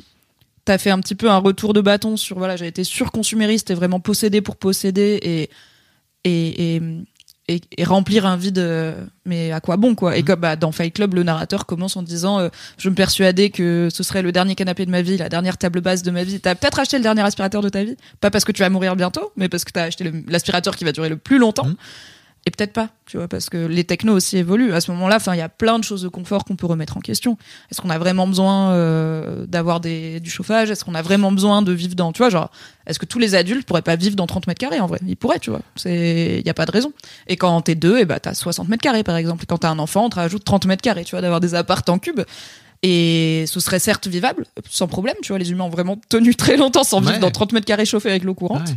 t'as 0.64 0.78
fait 0.78 0.90
un 0.90 1.00
petit 1.00 1.14
peu 1.14 1.30
un 1.30 1.38
retour 1.38 1.72
de 1.72 1.80
bâton 1.80 2.16
sur 2.16 2.38
voilà 2.38 2.56
j'ai 2.56 2.66
été 2.66 2.84
surconsumériste 2.84 3.70
et 3.70 3.74
vraiment 3.74 4.00
possédé 4.00 4.40
pour 4.40 4.56
posséder 4.56 5.18
et 5.22 5.50
et, 6.24 6.76
et, 6.76 6.82
et, 7.48 7.60
et 7.76 7.84
remplir 7.84 8.26
un 8.26 8.36
vide 8.36 8.58
euh, 8.58 9.04
mais 9.24 9.50
à 9.50 9.60
quoi 9.60 9.76
bon 9.76 9.94
quoi. 9.94 10.16
Et 10.16 10.22
comme 10.22 10.40
bah, 10.40 10.54
dans 10.54 10.70
Fight 10.70 10.94
Club 10.94 11.14
le 11.14 11.24
narrateur 11.24 11.66
commence 11.66 11.96
en 11.96 12.02
disant 12.02 12.38
euh, 12.38 12.48
je 12.78 12.88
me 12.88 12.94
persuadais 12.94 13.50
que 13.50 13.88
ce 13.92 14.02
serait 14.02 14.22
le 14.22 14.30
dernier 14.30 14.54
canapé 14.54 14.86
de 14.86 14.90
ma 14.90 15.02
vie 15.02 15.16
la 15.16 15.28
dernière 15.28 15.58
table 15.58 15.80
basse 15.80 16.02
de 16.02 16.10
ma 16.10 16.22
vie. 16.22 16.40
T'as 16.40 16.54
peut-être 16.54 16.78
acheté 16.78 16.96
le 16.96 17.02
dernier 17.02 17.22
aspirateur 17.22 17.60
de 17.60 17.68
ta 17.68 17.82
vie. 17.82 17.96
Pas 18.20 18.30
parce 18.30 18.44
que 18.44 18.52
tu 18.52 18.62
vas 18.62 18.70
mourir 18.70 18.94
bientôt 18.94 19.32
mais 19.36 19.48
parce 19.48 19.64
que 19.64 19.72
t'as 19.72 19.84
acheté 19.84 20.10
l'aspirateur 20.28 20.76
qui 20.76 20.84
va 20.84 20.92
durer 20.92 21.08
le 21.08 21.16
plus 21.16 21.38
longtemps. 21.38 21.66
Mhm. 21.66 21.76
Et 22.44 22.50
peut-être 22.50 22.72
pas, 22.72 22.88
tu 23.06 23.18
vois, 23.18 23.28
parce 23.28 23.48
que 23.48 23.66
les 23.66 23.84
technos 23.84 24.14
aussi 24.14 24.36
évoluent. 24.36 24.72
À 24.72 24.80
ce 24.80 24.90
moment-là, 24.90 25.14
enfin, 25.16 25.32
il 25.34 25.38
y 25.38 25.42
a 25.42 25.48
plein 25.48 25.78
de 25.78 25.84
choses 25.84 26.02
de 26.02 26.08
confort 26.08 26.44
qu'on 26.44 26.56
peut 26.56 26.66
remettre 26.66 26.96
en 26.96 27.00
question. 27.00 27.38
Est-ce 27.70 27.80
qu'on 27.80 27.90
a 27.90 27.98
vraiment 27.98 28.26
besoin 28.26 28.72
euh, 28.72 29.46
d'avoir 29.46 29.78
des, 29.78 30.18
du 30.18 30.28
chauffage? 30.28 30.68
Est-ce 30.70 30.84
qu'on 30.84 30.96
a 30.96 31.02
vraiment 31.02 31.30
besoin 31.30 31.62
de 31.62 31.70
vivre 31.72 31.94
dans, 31.94 32.12
tu 32.12 32.18
vois, 32.18 32.30
genre, 32.30 32.50
est-ce 32.86 32.98
que 32.98 33.06
tous 33.06 33.20
les 33.20 33.36
adultes 33.36 33.64
pourraient 33.64 33.80
pas 33.80 33.94
vivre 33.94 34.16
dans 34.16 34.26
30 34.26 34.48
mètres 34.48 34.58
carrés 34.58 34.80
en 34.80 34.86
vrai? 34.86 34.98
Ils 35.06 35.16
pourraient, 35.16 35.38
tu 35.38 35.50
vois. 35.50 35.60
C'est, 35.76 36.38
il 36.40 36.44
y 36.46 36.50
a 36.50 36.54
pas 36.54 36.66
de 36.66 36.72
raison. 36.72 36.92
Et 37.28 37.36
quand 37.36 37.60
t'es 37.62 37.76
deux, 37.76 37.98
et 38.00 38.04
bah 38.06 38.18
t'as 38.18 38.34
60 38.34 38.68
mètres 38.68 38.82
carrés 38.82 39.04
par 39.04 39.14
exemple. 39.16 39.44
Et 39.44 39.46
quand 39.46 39.58
t'as 39.58 39.70
un 39.70 39.78
enfant, 39.78 40.06
on 40.06 40.10
te 40.10 40.16
rajoute 40.16 40.42
30 40.42 40.66
mètres 40.66 40.82
carrés, 40.82 41.04
tu 41.04 41.12
vois, 41.12 41.20
d'avoir 41.20 41.38
des 41.38 41.54
apparts 41.54 41.82
en 41.88 41.98
cube. 42.00 42.22
Et 42.82 43.44
ce 43.46 43.60
serait 43.60 43.78
certes 43.78 44.08
vivable, 44.08 44.44
sans 44.68 44.88
problème, 44.88 45.14
tu 45.22 45.28
vois, 45.28 45.38
les 45.38 45.52
humains 45.52 45.62
ont 45.62 45.70
vraiment 45.70 45.96
tenu 46.08 46.34
très 46.34 46.56
longtemps 46.56 46.82
sans 46.82 47.00
Ouais. 47.00 47.06
vivre 47.12 47.20
dans 47.20 47.30
30 47.30 47.52
mètres 47.52 47.66
carrés 47.66 47.84
chauffés 47.84 48.10
avec 48.10 48.24
l'eau 48.24 48.34
courante. 48.34 48.68
Ouais. 48.70 48.74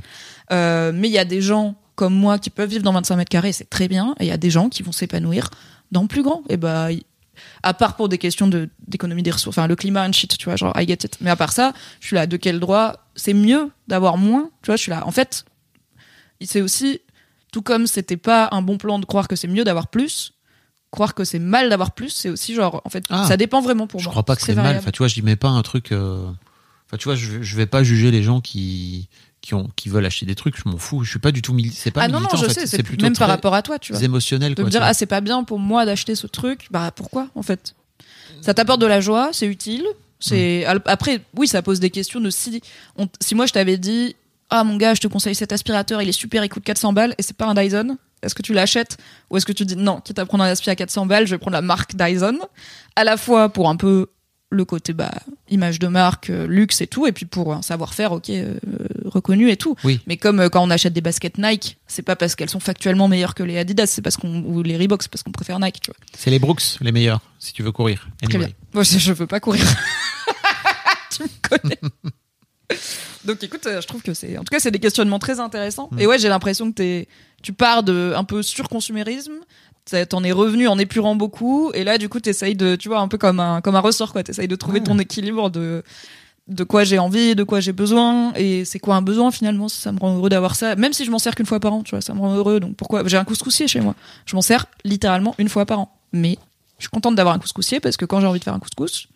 Euh, 0.52 0.92
mais 0.94 1.08
il 1.08 1.12
y 1.12 1.18
a 1.18 1.26
des 1.26 1.42
gens 1.42 1.74
comme 1.96 2.14
moi 2.14 2.38
qui 2.40 2.50
peuvent 2.50 2.70
vivre 2.70 2.84
dans 2.84 2.94
25 2.94 3.16
mètres 3.18 3.30
carrés, 3.30 3.54
c'est 3.54 3.70
très 3.70 3.88
bien. 3.88 4.16
Et 4.20 4.26
il 4.26 4.28
y 4.28 4.32
a 4.32 4.38
des 4.38 4.50
gens 4.50 4.70
qui 4.70 4.84
vont 4.84 4.92
s'épanouir 4.92 5.50
dans 5.92 6.08
plus 6.08 6.24
grand. 6.24 6.44
Et 6.50 6.58
bah, 6.58 6.90
à 7.64 7.74
part 7.74 7.96
pour 7.96 8.10
des 8.10 8.18
questions 8.18 8.48
de 8.48 8.70
d'économie 8.88 9.24
des 9.24 9.32
ressources, 9.32 9.58
enfin 9.58 9.68
le 9.68 9.76
climat 9.76 10.08
and 10.08 10.14
shit, 10.14 10.38
tu 10.38 10.46
vois, 10.46 10.56
genre 10.56 10.74
I 10.80 10.88
get 10.88 11.00
it. 11.04 11.18
Mais 11.22 11.30
à 11.30 11.36
part 11.36 11.52
ça, 11.54 11.74
je 12.00 12.08
suis 12.08 12.16
là, 12.16 12.28
de 12.28 12.38
quel 12.38 12.60
droit? 12.60 12.96
C'est 13.16 13.34
mieux 13.34 13.72
d'avoir 13.88 14.18
moins, 14.18 14.50
tu 14.62 14.68
vois, 14.68 14.76
je 14.76 14.82
suis 14.82 14.90
là. 14.92 15.06
En 15.08 15.12
fait, 15.12 15.46
c'est 16.42 16.62
aussi, 16.62 17.00
tout 17.52 17.62
comme 17.62 17.88
c'était 17.88 18.18
pas 18.18 18.50
un 18.52 18.62
bon 18.62 18.78
plan 18.78 19.00
de 19.00 19.06
croire 19.06 19.28
que 19.28 19.36
c'est 19.36 19.48
mieux 19.48 19.64
d'avoir 19.64 19.88
plus, 19.88 20.34
croire 20.92 21.14
que 21.14 21.24
c'est 21.24 21.40
mal 21.40 21.70
d'avoir 21.70 21.92
plus, 21.94 22.10
c'est 22.10 22.30
aussi 22.30 22.54
genre, 22.54 22.82
en 22.86 22.90
fait, 22.90 23.06
Ah. 23.10 23.26
ça 23.26 23.38
dépend 23.38 23.62
vraiment 23.62 23.88
pour 23.88 24.00
Je 24.00 24.06
moi. 24.06 24.12
crois 24.12 24.24
pas 24.24 24.36
que 24.36 24.42
c'est 24.42 24.56
mal. 24.56 24.78
Enfin, 24.78 24.92
tu 24.92 24.98
vois, 25.00 25.08
je 25.08 25.14
dis 25.16 25.22
mets 25.22 25.36
pas 25.36 25.50
un 25.50 25.62
truc. 25.62 25.92
euh, 25.92 26.30
Enfin, 26.88 26.98
tu 26.98 27.06
vois, 27.06 27.16
je, 27.16 27.42
je 27.42 27.56
vais 27.56 27.66
pas 27.66 27.84
juger 27.84 28.12
les 28.12 28.22
gens 28.22 28.42
qui 28.42 29.10
qui 29.46 29.54
ont 29.54 29.70
qui 29.76 29.90
veulent 29.90 30.06
acheter 30.06 30.26
des 30.26 30.36
trucs. 30.36 30.58
Je 30.58 30.64
m'en 30.68 30.78
fous. 30.78 31.04
Je 31.04 31.10
suis 31.12 31.20
pas 31.20 31.32
du 31.32 31.42
tout 31.42 31.56
C'est 31.74 31.92
pas 31.92 32.02
ah 32.02 32.08
non, 32.08 32.14
non, 32.16 32.20
militant. 32.22 32.38
je 32.38 32.46
en 32.46 32.48
fait. 32.50 32.54
sais, 32.62 32.68
c'est 32.68 32.84
plutôt 32.84 33.04
même 33.06 33.16
par 33.16 33.28
rapport 33.28 33.54
à 33.54 33.62
toi, 33.62 33.78
tu 33.80 33.94
vois. 33.94 34.02
émotionnel. 34.04 34.52
de 34.52 34.56
quoi, 34.56 34.66
me 34.66 34.70
dire 34.70 34.82
ah 34.84 34.94
c'est 34.94 35.06
pas 35.06 35.22
bien 35.22 35.44
pour 35.44 35.60
moi 35.60 35.86
d'acheter 35.86 36.16
ce 36.16 36.28
truc 36.28 36.68
bah 36.72 36.92
pourquoi 36.96 37.28
en 37.36 37.44
fait? 37.44 37.76
Ça 38.42 38.54
t'apporte 38.54 38.82
de 38.82 38.86
la 38.88 39.02
joie 39.02 39.30
c'est 39.32 39.46
utile 39.48 39.86
c'est 40.20 40.66
Mm. 40.68 40.80
après 40.86 41.22
oui 41.38 41.48
ça 41.48 41.62
pose 41.62 41.80
des 41.80 41.90
questions 41.90 42.20
de 42.20 42.30
si 42.30 42.62
on- 42.98 43.08
si 43.22 43.36
moi 43.36 43.46
je 43.46 43.54
t'avais 43.54 43.78
dit 43.78 44.16
ah 44.50 44.64
mon 44.64 44.78
gars 44.78 44.94
je 44.94 45.02
te 45.02 45.08
conseille 45.08 45.36
cet 45.36 45.52
aspirateur 45.52 46.02
il 46.02 46.10
est 46.10 46.14
super 46.14 46.44
il 46.44 46.50
coûte 46.50 46.64
400 46.64 46.94
balles 46.94 47.14
et 47.18 47.22
c'est 47.22 47.36
pas 47.36 47.46
un 47.46 47.54
Dyson 47.54 47.98
est-ce 48.24 48.34
que 48.34 48.42
tu 48.42 48.54
l'achètes? 48.54 48.98
Ou 49.30 49.38
est-ce 49.38 49.46
que 49.46 49.52
tu 49.52 49.66
dis 49.66 49.76
non 49.76 50.02
quitte 50.02 50.18
à 50.18 50.26
prendre 50.26 50.44
un 50.44 50.48
aspirateur 50.48 50.84
à 50.84 50.88
400 50.88 51.06
balles 51.06 51.28
je 51.28 51.32
vais 51.36 51.38
prendre 51.38 51.54
la 51.56 51.62
marque 51.62 51.96
Dyson 51.96 52.40
à 52.96 53.04
la 53.04 53.18
fois 53.18 53.50
pour 53.50 53.70
un 53.70 53.76
peu 53.76 54.08
le 54.56 54.66
côté 54.66 54.94
bah 54.94 55.12
image 55.50 55.78
de 55.80 55.88
marque 55.88 56.30
luxe 56.30 56.82
et 56.82 56.88
tout 56.88 57.06
et 57.06 57.12
puis 57.12 57.26
pour 57.26 57.54
un 57.54 57.62
savoir-faire 57.62 58.12
ok 58.14 58.30
euh, 58.30 58.58
reconnu 59.06 59.50
et 59.52 59.58
tout 59.58 59.76
Oui. 59.84 60.00
mais 60.08 60.18
comme 60.18 60.40
euh, 60.40 60.50
quand 60.50 60.64
on 60.64 60.70
achète 60.70 60.94
des 60.94 61.02
baskets 61.02 61.38
Nike 61.38 61.78
c'est 61.88 62.02
pas 62.02 62.16
parce 62.16 62.36
qu'elles 62.36 62.50
sont 62.50 62.60
factuellement 62.60 63.08
meilleures 63.08 63.36
que 63.36 63.44
les 63.44 63.58
Adidas 63.58 63.88
c'est 63.88 64.02
parce 64.02 64.18
qu'on 64.18 64.44
ou 64.44 64.64
les 64.64 64.78
Reebok 64.78 65.04
c'est 65.04 65.12
parce 65.12 65.22
qu'on 65.24 65.32
préfère 65.32 65.60
Nike 65.60 65.82
tu 65.82 65.92
vois 65.92 65.98
C'est 66.18 66.32
les 66.32 66.40
Brooks 66.40 66.78
les 66.82 66.92
meilleurs 66.92 67.22
si 67.40 67.54
tu 67.54 67.62
veux 67.62 67.72
courir. 67.72 68.08
Très 68.24 68.38
bien. 68.40 68.50
Moi, 68.74 68.84
je, 68.84 68.98
je 68.98 69.14
veux 69.14 69.28
pas 69.28 69.40
courir. 69.40 69.64
tu 71.16 71.24
me 71.24 71.28
connais. 71.42 71.80
Donc, 73.24 73.44
écoute, 73.44 73.66
euh, 73.68 73.82
je 73.82 73.88
trouve 73.88 74.02
que 74.02 74.14
c'est, 74.14 74.38
en 74.38 74.44
tout 74.44 74.52
cas, 74.52 74.60
c'est 74.60 74.72
des 74.72 74.80
questionnements 74.80 75.20
très 75.20 75.40
intéressants. 75.40 75.90
Mm. 75.92 76.00
Et 76.00 76.08
ouais, 76.08 76.20
j'ai 76.20 76.30
l'impression 76.30 76.72
que 76.72 76.76
t'es, 76.76 77.08
tu 77.44 77.54
pars 77.54 77.84
de 77.84 78.14
un 78.16 78.24
peu 78.24 78.42
surconsumérisme. 78.42 79.34
T'en 80.10 80.24
es 80.24 80.32
revenu 80.32 80.68
en 80.68 80.80
épurant 80.80 81.16
beaucoup, 81.16 81.72
et 81.74 81.84
là, 81.84 81.98
du 82.00 82.10
coup, 82.10 82.20
t'essayes 82.20 82.56
de, 82.56 82.76
tu 82.76 82.90
vois, 82.90 83.00
un 83.02 83.08
peu 83.08 83.18
comme 83.20 83.40
un, 83.40 83.62
comme 83.62 83.76
un 83.76 83.80
ressort, 83.82 84.12
quoi. 84.12 84.24
T'essayes 84.24 84.48
de 84.48 84.56
trouver 84.56 84.80
Ouais. 84.80 84.86
ton 84.86 84.98
équilibre 84.98 85.52
de, 85.52 85.84
de 86.48 86.64
quoi 86.64 86.84
j'ai 86.84 86.98
envie, 86.98 87.36
de 87.36 87.44
quoi 87.44 87.60
j'ai 87.60 87.72
besoin, 87.72 88.34
et 88.34 88.66
c'est 88.66 88.80
quoi 88.80 88.96
un 88.96 89.04
besoin 89.04 89.30
finalement, 89.30 89.68
ça 89.70 89.92
me 89.92 90.00
rend 90.00 90.16
heureux 90.16 90.30
d'avoir 90.30 90.56
ça, 90.56 90.76
même 90.76 90.92
si 90.94 91.06
je 91.06 91.12
m'en 91.12 91.20
sers 91.20 91.36
qu'une 91.36 91.46
fois 91.46 91.60
par 91.60 91.72
an, 91.74 91.84
tu 91.84 91.92
vois, 91.92 92.02
ça 92.02 92.14
me 92.16 92.20
rend 92.20 92.34
heureux, 92.36 92.60
donc 92.60 92.76
pourquoi, 92.76 93.08
j'ai 93.08 93.18
un 93.18 93.24
couscoussier 93.26 93.68
chez 93.68 93.80
moi. 93.80 93.94
Je 94.26 94.36
m'en 94.36 94.42
sers 94.42 94.66
littéralement 94.84 95.36
une 95.38 95.50
fois 95.50 95.66
par 95.68 95.80
an. 95.80 95.96
Mais 96.14 96.38
je 96.80 96.84
suis 96.86 96.90
contente 96.90 97.16
d'avoir 97.16 97.36
un 97.36 97.40
couscoussier 97.40 97.80
parce 97.80 97.96
que 97.98 98.06
quand 98.06 98.20
j'ai 98.22 98.28
envie 98.28 98.40
de 98.40 98.44
faire 98.44 98.54
un 98.56 98.60
couscous, 98.60 99.08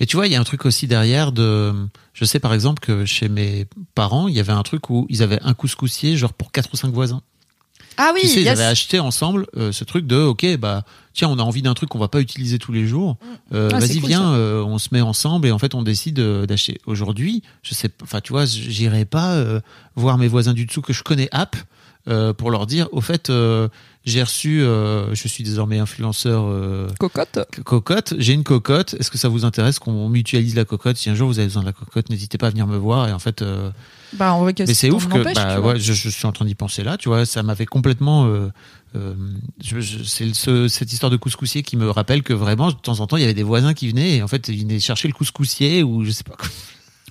Mais 0.00 0.06
tu 0.06 0.14
vois, 0.16 0.28
il 0.28 0.32
y 0.32 0.36
a 0.36 0.40
un 0.40 0.44
truc 0.44 0.64
aussi 0.64 0.86
derrière 0.86 1.32
de. 1.32 1.74
Je 2.12 2.24
sais 2.24 2.38
par 2.38 2.54
exemple 2.54 2.78
que 2.80 3.04
chez 3.04 3.28
mes 3.28 3.66
parents, 3.96 4.28
il 4.28 4.34
y 4.36 4.38
avait 4.40 4.52
un 4.52 4.62
truc 4.62 4.90
où 4.90 5.06
ils 5.08 5.24
avaient 5.24 5.40
un 5.42 5.54
couscoussier, 5.54 6.16
genre 6.16 6.32
pour 6.32 6.52
quatre 6.52 6.70
ou 6.72 6.76
cinq 6.76 6.92
voisins. 6.92 7.20
Ah 7.98 8.12
oui, 8.14 8.20
tu 8.22 8.28
sais, 8.28 8.40
ils 8.42 8.48
avaient 8.48 8.64
acheté 8.64 9.00
ensemble 9.00 9.46
euh, 9.56 9.72
ce 9.72 9.84
truc 9.84 10.06
de, 10.06 10.16
ok, 10.16 10.56
bah 10.58 10.84
tiens, 11.12 11.28
on 11.28 11.38
a 11.38 11.42
envie 11.42 11.62
d'un 11.62 11.74
truc 11.74 11.88
qu'on 11.90 11.98
va 11.98 12.08
pas 12.08 12.20
utiliser 12.20 12.58
tous 12.58 12.70
les 12.72 12.86
jours. 12.86 13.16
Euh, 13.52 13.68
Ah, 13.72 13.80
Vas-y, 13.80 13.98
cool, 14.00 14.08
viens, 14.08 14.32
euh, 14.34 14.62
on 14.62 14.78
se 14.78 14.88
met 14.92 15.00
ensemble 15.00 15.48
et 15.48 15.50
en 15.50 15.58
fait, 15.58 15.74
on 15.74 15.82
décide 15.82 16.20
d'acheter. 16.20 16.80
Aujourd'hui, 16.86 17.42
je 17.62 17.74
sais, 17.74 17.88
pas- 17.88 18.04
enfin, 18.04 18.20
tu 18.20 18.32
vois, 18.32 18.44
j'irai 18.46 19.04
pas 19.04 19.34
euh, 19.34 19.60
voir 19.96 20.16
mes 20.16 20.28
voisins 20.28 20.54
du 20.54 20.64
dessous 20.64 20.80
que 20.80 20.92
je 20.92 21.02
connais 21.02 21.28
app 21.32 21.56
euh, 22.08 22.32
pour 22.32 22.50
leur 22.50 22.66
dire, 22.66 22.88
au 22.92 23.00
fait, 23.00 23.28
euh, 23.30 23.68
j'ai 24.08 24.22
reçu, 24.22 24.62
euh, 24.62 25.14
je 25.14 25.28
suis 25.28 25.44
désormais 25.44 25.78
influenceur. 25.78 26.44
euh, 26.46 26.88
Cocotte. 26.98 27.38
cocotte, 27.64 28.14
j'ai 28.18 28.32
une 28.32 28.44
cocotte. 28.44 28.94
Est-ce 28.98 29.10
que 29.10 29.18
ça 29.18 29.28
vous 29.28 29.44
intéresse 29.44 29.78
qu'on 29.78 30.08
mutualise 30.08 30.54
la 30.54 30.64
cocotte? 30.64 30.96
Si 30.96 31.10
un 31.10 31.14
jour 31.14 31.28
vous 31.28 31.38
avez 31.38 31.46
besoin 31.48 31.62
de 31.62 31.66
la 31.66 31.72
cocotte, 31.72 32.10
n'hésitez 32.10 32.38
pas 32.38 32.48
à 32.48 32.50
venir 32.50 32.66
me 32.66 32.76
voir. 32.76 33.08
Et 33.08 33.12
en 33.12 33.18
fait, 33.18 33.42
euh, 33.42 33.70
Bah, 34.14 34.32
en 34.32 34.40
vrai, 34.40 34.54
qu'est-ce 34.54 34.70
mais 34.70 34.74
c'est 34.74 34.90
ouf 34.90 35.06
que 35.08 35.18
bah, 35.34 35.60
ouais, 35.60 35.78
je, 35.80 35.92
je 35.92 36.08
suis 36.08 36.26
en 36.26 36.32
train 36.32 36.44
d'y 36.44 36.54
penser 36.54 36.82
là. 36.82 36.96
Tu 36.96 37.08
vois, 37.08 37.26
ça 37.26 37.42
m'avait 37.42 37.66
complètement. 37.66 38.28
c'est 39.60 40.34
ce- 40.34 40.68
cette 40.68 40.92
histoire 40.92 41.10
de 41.10 41.16
couscoussier 41.16 41.62
qui 41.62 41.76
me 41.76 41.90
rappelle 41.90 42.22
que 42.22 42.32
vraiment 42.32 42.68
de 42.68 42.76
temps 42.76 43.00
en 43.00 43.06
temps 43.06 43.16
il 43.16 43.20
y 43.20 43.24
avait 43.24 43.34
des 43.34 43.42
voisins 43.42 43.74
qui 43.74 43.88
venaient 43.88 44.16
et 44.16 44.22
en 44.22 44.28
fait 44.28 44.48
ils 44.48 44.62
venaient 44.62 44.80
chercher 44.80 45.08
le 45.08 45.14
couscoussier 45.14 45.82
ou 45.82 46.04
je 46.04 46.10
sais 46.10 46.24
pas 46.24 46.34
quoi. 46.36 46.48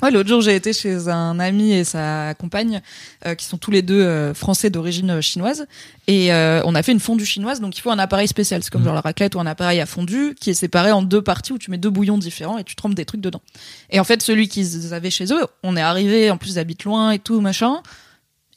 Ouais, 0.04 0.12
l'autre 0.12 0.30
jour, 0.30 0.42
j'ai 0.42 0.56
été 0.56 0.74
chez 0.74 1.08
un 1.08 1.40
ami 1.40 1.72
et 1.72 1.84
sa 1.84 2.36
compagne, 2.36 2.82
euh, 3.26 3.34
qui 3.34 3.46
sont 3.46 3.58
tous 3.58 3.72
les 3.72 3.82
deux 3.82 4.00
euh, 4.02 4.34
français 4.36 4.70
d'origine 4.70 5.10
euh, 5.10 5.22
chinoise, 5.22 5.66
et 6.06 6.32
euh, 6.32 6.62
on 6.66 6.76
a 6.76 6.84
fait 6.84 6.92
une 6.92 7.00
fondue 7.00 7.26
chinoise. 7.26 7.60
Donc, 7.62 7.76
il 7.78 7.82
faut 7.82 7.90
un 7.90 7.98
appareil 7.98 8.28
spécial, 8.28 8.62
c'est 8.62 8.70
comme 8.70 8.82
Mhm. 8.82 8.86
genre 8.88 8.96
la 8.96 9.02
raclette 9.02 9.34
ou 9.34 9.40
un 9.40 9.48
appareil 9.48 9.80
à 9.80 9.86
fondue 9.88 10.36
qui 10.40 10.52
est 10.52 10.54
séparé 10.54 10.92
en 10.92 11.02
deux 11.02 11.22
parties 11.24 11.52
où 11.54 11.58
tu 11.58 11.72
mets 11.72 11.80
deux 11.80 11.90
bouillons 11.90 12.20
différents 12.20 12.60
et 12.60 12.64
tu 12.64 12.76
trempes 12.76 12.94
des 12.94 13.06
trucs 13.06 13.22
dedans. 13.22 13.42
Et 13.90 14.00
en 14.00 14.04
fait, 14.04 14.22
celui 14.22 14.48
qu'ils 14.48 14.94
avaient 14.94 15.10
chez 15.10 15.26
eux, 15.34 15.46
on 15.64 15.76
est 15.76 15.82
arrivé, 15.82 16.30
en 16.30 16.38
plus, 16.38 16.52
ils 16.52 16.60
habitent 16.60 16.84
loin 16.84 17.12
et 17.12 17.20
tout 17.20 17.42
machin. 17.42 17.82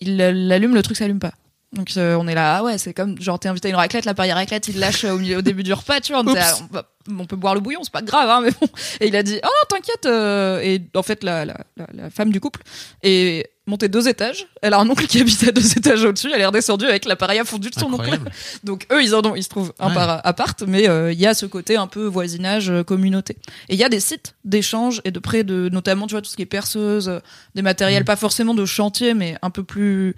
Il 0.03 0.17
l'allume, 0.19 0.75
le 0.75 0.83
truc 0.83 0.97
s'allume 0.97 1.19
pas. 1.21 1.33
Donc 1.73 1.91
euh, 1.97 2.17
on 2.17 2.27
est 2.27 2.35
là, 2.35 2.57
ah 2.57 2.63
ouais, 2.65 2.79
c'est 2.79 2.93
comme 2.93 3.21
genre 3.21 3.39
t'es 3.39 3.49
invité 3.49 3.69
à 3.69 3.71
une 3.71 3.77
raclette, 3.77 4.05
l'appareil 4.05 4.33
à 4.33 4.35
raclette, 4.35 4.67
il 4.67 4.81
lâche 4.81 5.05
au, 5.05 5.19
milieu, 5.19 5.39
au 5.39 5.43
début 5.43 5.63
du 5.63 5.73
repas, 5.73 6.01
tu 6.01 6.13
vois. 6.13 6.23
On, 6.27 7.21
on, 7.21 7.27
peut 7.27 7.37
boire 7.37 7.55
le 7.55 7.61
bouillon, 7.61 7.81
c'est 7.85 7.93
pas 7.93 8.03
grave, 8.03 8.29
hein, 8.29 8.41
mais 8.43 8.51
bon. 8.61 8.67
Et 9.01 9.07
il 9.07 9.15
a 9.15 9.23
dit, 9.23 9.39
oh 9.45 9.65
t'inquiète. 9.69 10.05
euh, 10.07 10.61
et 10.61 10.83
en 10.97 11.03
fait, 11.05 11.23
la, 11.23 11.45
la, 11.45 11.57
la, 11.77 11.87
la 11.95 12.11
femme 12.11 12.33
du 12.33 12.41
couple 12.41 12.61
est 13.05 13.51
montée 13.69 13.89
deux 13.89 14.09
étages. 14.09 14.49
Elle 14.63 14.75
a 14.75 14.81
un 14.81 14.91
oncle 14.91 15.07
qui 15.07 15.21
habite 15.21 15.47
à 15.47 15.53
deux 15.53 15.73
étages 15.79 16.03
au-dessus. 16.05 16.29
Elle 16.35 16.41
est 16.41 16.47
redescendue 16.47 16.87
avec 16.87 17.05
l'appareil 17.05 17.39
à 17.39 17.45
fondu 17.45 17.71
de 17.71 17.79
son 17.79 17.93
oncle. 17.95 18.19
Donc 18.65 18.87
eux, 18.93 19.01
ils 19.03 19.15
en 19.15 19.25
ont, 19.25 19.37
ils 19.37 19.45
se 19.45 19.49
trouvent 19.49 19.73
un 19.79 19.89
Ouais. 19.91 19.95
par 19.95 20.27
appart, 20.27 20.61
mais 20.67 20.89
euh, 20.89 21.13
il 21.13 21.21
y 21.21 21.27
a 21.29 21.35
ce 21.35 21.47
côté 21.47 21.77
un 21.77 21.87
peu 21.87 22.05
voisinage, 22.05 22.69
euh, 22.69 22.83
communauté. 22.83 23.37
Et 23.69 23.75
il 23.75 23.79
y 23.79 23.85
a 23.85 23.89
des 23.89 24.01
sites 24.01 24.35
d'échange 24.45 25.01
et 25.05 25.13
de 25.13 25.21
prêt 25.21 25.45
de, 25.45 25.69
notamment, 25.71 26.09
tu 26.09 26.15
vois, 26.15 26.23
tout 26.23 26.31
ce 26.31 26.35
qui 26.37 26.43
est 26.43 26.47
perceuse, 26.47 27.09
euh, 27.09 27.21
des 27.55 27.63
matériels, 27.63 28.03
Mm. 28.03 28.07
pas 28.07 28.17
forcément 28.17 28.55
de 28.55 28.67
chantier, 28.67 29.15
mais 29.15 29.37
un 29.43 29.51
peu 29.51 29.63
plus 29.63 30.17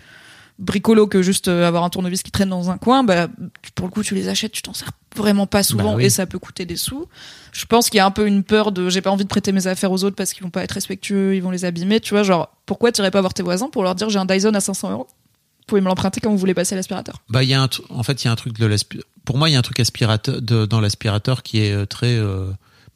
bricolo 0.63 1.07
que 1.07 1.21
juste 1.23 1.49
euh, 1.49 1.67
avoir 1.69 1.85
un 1.85 1.91
tournevis 1.91 2.23
qui 2.23 2.31
traîne 2.31 2.49
dans 2.49 2.71
un 2.71 2.79
coin. 2.79 3.03
Bah, 3.05 3.29
tu- 3.63 3.73
pour 3.73 3.87
le 3.87 3.93
coup, 3.93 4.03
tu 4.03 4.15
les 4.15 4.29
achètes, 4.29 4.53
tu 4.53 4.63
t'en 4.63 4.73
sers 4.73 4.89
vraiment 5.17 5.47
pas 5.47 5.63
souvent 5.63 5.91
Bah 5.91 5.97
oui. 5.99 6.05
et 6.07 6.11
ça 6.11 6.25
peut 6.25 6.39
coûter 6.39 6.65
des 6.65 6.77
sous. 6.77 7.07
Je 7.53 7.67
pense 7.67 7.91
qu'il 7.91 7.99
y 7.99 8.01
a 8.01 8.07
un 8.07 8.11
peu 8.11 8.27
une 8.27 8.45
peur 8.45 8.73
de, 8.73 8.89
j'ai 8.89 9.03
pas 9.03 9.11
envie 9.11 9.25
de 9.25 9.29
prêter 9.29 9.53
mes 9.53 9.67
affaires 9.67 9.93
aux 9.93 10.05
autres 10.05 10.17
parce 10.17 10.33
qu'ils 10.33 10.43
vont 10.43 10.49
pas 10.51 10.63
être 10.65 10.73
respectueux, 10.73 11.35
ils 11.37 11.43
vont 11.43 11.51
les 11.51 11.65
abîmer. 11.67 12.01
Tu 12.01 12.15
vois, 12.15 12.23
genre, 12.23 12.49
pourquoi 12.65 12.93
t'irais 12.93 13.11
pas 13.11 13.21
voir 13.21 13.35
tes 13.35 13.43
voisins 13.43 13.69
pour 13.69 13.83
leur 13.83 13.95
dire 13.95 14.09
j'ai 14.09 14.19
un 14.19 14.25
Dyson 14.25 14.55
à 14.55 14.61
500 14.61 14.91
euros? 14.93 15.07
Vous 15.11 15.67
pouvez 15.67 15.81
me 15.81 15.87
l'emprunter 15.89 16.21
quand 16.21 16.31
vous 16.31 16.39
voulez 16.39 16.55
passer 16.55 16.75
l'aspirateur. 16.75 17.21
Bah, 17.29 17.43
il 17.43 17.49
y 17.51 17.55
a 17.55 17.61
un 17.63 17.67
tr- 17.67 17.83
en 17.91 18.03
fait, 18.03 18.23
il 18.23 18.27
y 18.27 18.29
a 18.29 18.33
un 18.33 18.37
truc 18.37 18.59
de 18.59 18.67
l'aspi- 18.67 19.01
Pour 19.25 19.39
moi, 19.39 19.49
il 19.49 19.53
y 19.53 19.57
a 19.57 19.59
un 19.59 19.63
truc 19.63 19.79
aspirateur 19.81 20.41
de, 20.43 20.65
dans 20.67 20.81
l'aspirateur 20.81 21.43
qui 21.43 21.61
est 21.61 21.73
euh, 21.73 21.87
très. 21.87 22.17
euh, 22.17 22.47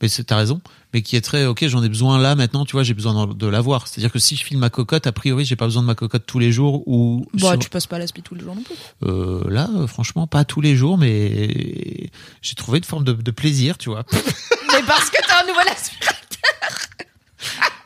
Mais 0.02 0.08
c'est- 0.08 0.24
t'as 0.24 0.36
raison, 0.36 0.60
mais 0.92 1.00
qui 1.00 1.16
est 1.16 1.22
très. 1.22 1.46
Ok, 1.46 1.66
j'en 1.68 1.82
ai 1.82 1.88
besoin 1.88 2.18
là 2.18 2.34
maintenant. 2.34 2.66
Tu 2.66 2.72
vois, 2.72 2.82
j'ai 2.82 2.92
besoin 2.92 3.26
de 3.28 3.46
l'avoir. 3.46 3.88
C'est-à-dire 3.88 4.12
que 4.12 4.18
si 4.18 4.36
je 4.36 4.44
file 4.44 4.58
ma 4.58 4.68
cocotte, 4.68 5.06
a 5.06 5.12
priori, 5.12 5.44
j'ai 5.46 5.56
pas 5.56 5.64
besoin 5.64 5.80
de 5.82 5.86
ma 5.86 5.94
cocotte 5.94 6.26
tous 6.26 6.38
les 6.38 6.52
jours 6.52 6.86
ou. 6.86 7.26
Bah, 7.32 7.50
sur- 7.52 7.58
tu 7.60 7.70
passes 7.70 7.86
pas 7.86 7.98
l'aspi 7.98 8.20
tous 8.22 8.34
les 8.34 8.42
jours 8.42 8.54
non 8.54 8.62
plus. 8.62 8.74
Euh, 9.04 9.42
là, 9.48 9.70
euh, 9.74 9.86
franchement, 9.86 10.26
pas 10.26 10.44
tous 10.44 10.60
les 10.60 10.76
jours, 10.76 10.98
mais 10.98 12.10
j'ai 12.42 12.54
trouvé 12.54 12.78
une 12.78 12.84
forme 12.84 13.04
de, 13.04 13.12
de 13.12 13.30
plaisir, 13.30 13.78
tu 13.78 13.88
vois. 13.88 14.04
Mais 14.12 14.82
parce 14.86 15.08
que 15.08 15.16
t'as 15.26 15.42
un 15.42 15.46
nouvel 15.46 15.68
aspirateur. 15.68 16.16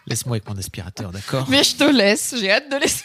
Laisse-moi 0.06 0.36
avec 0.36 0.48
mon 0.48 0.56
aspirateur, 0.56 1.12
d'accord? 1.12 1.46
Mais 1.48 1.62
je 1.62 1.76
te 1.76 1.84
laisse, 1.84 2.34
j'ai 2.40 2.50
hâte 2.50 2.70
de 2.70 2.76
laisser. 2.76 3.04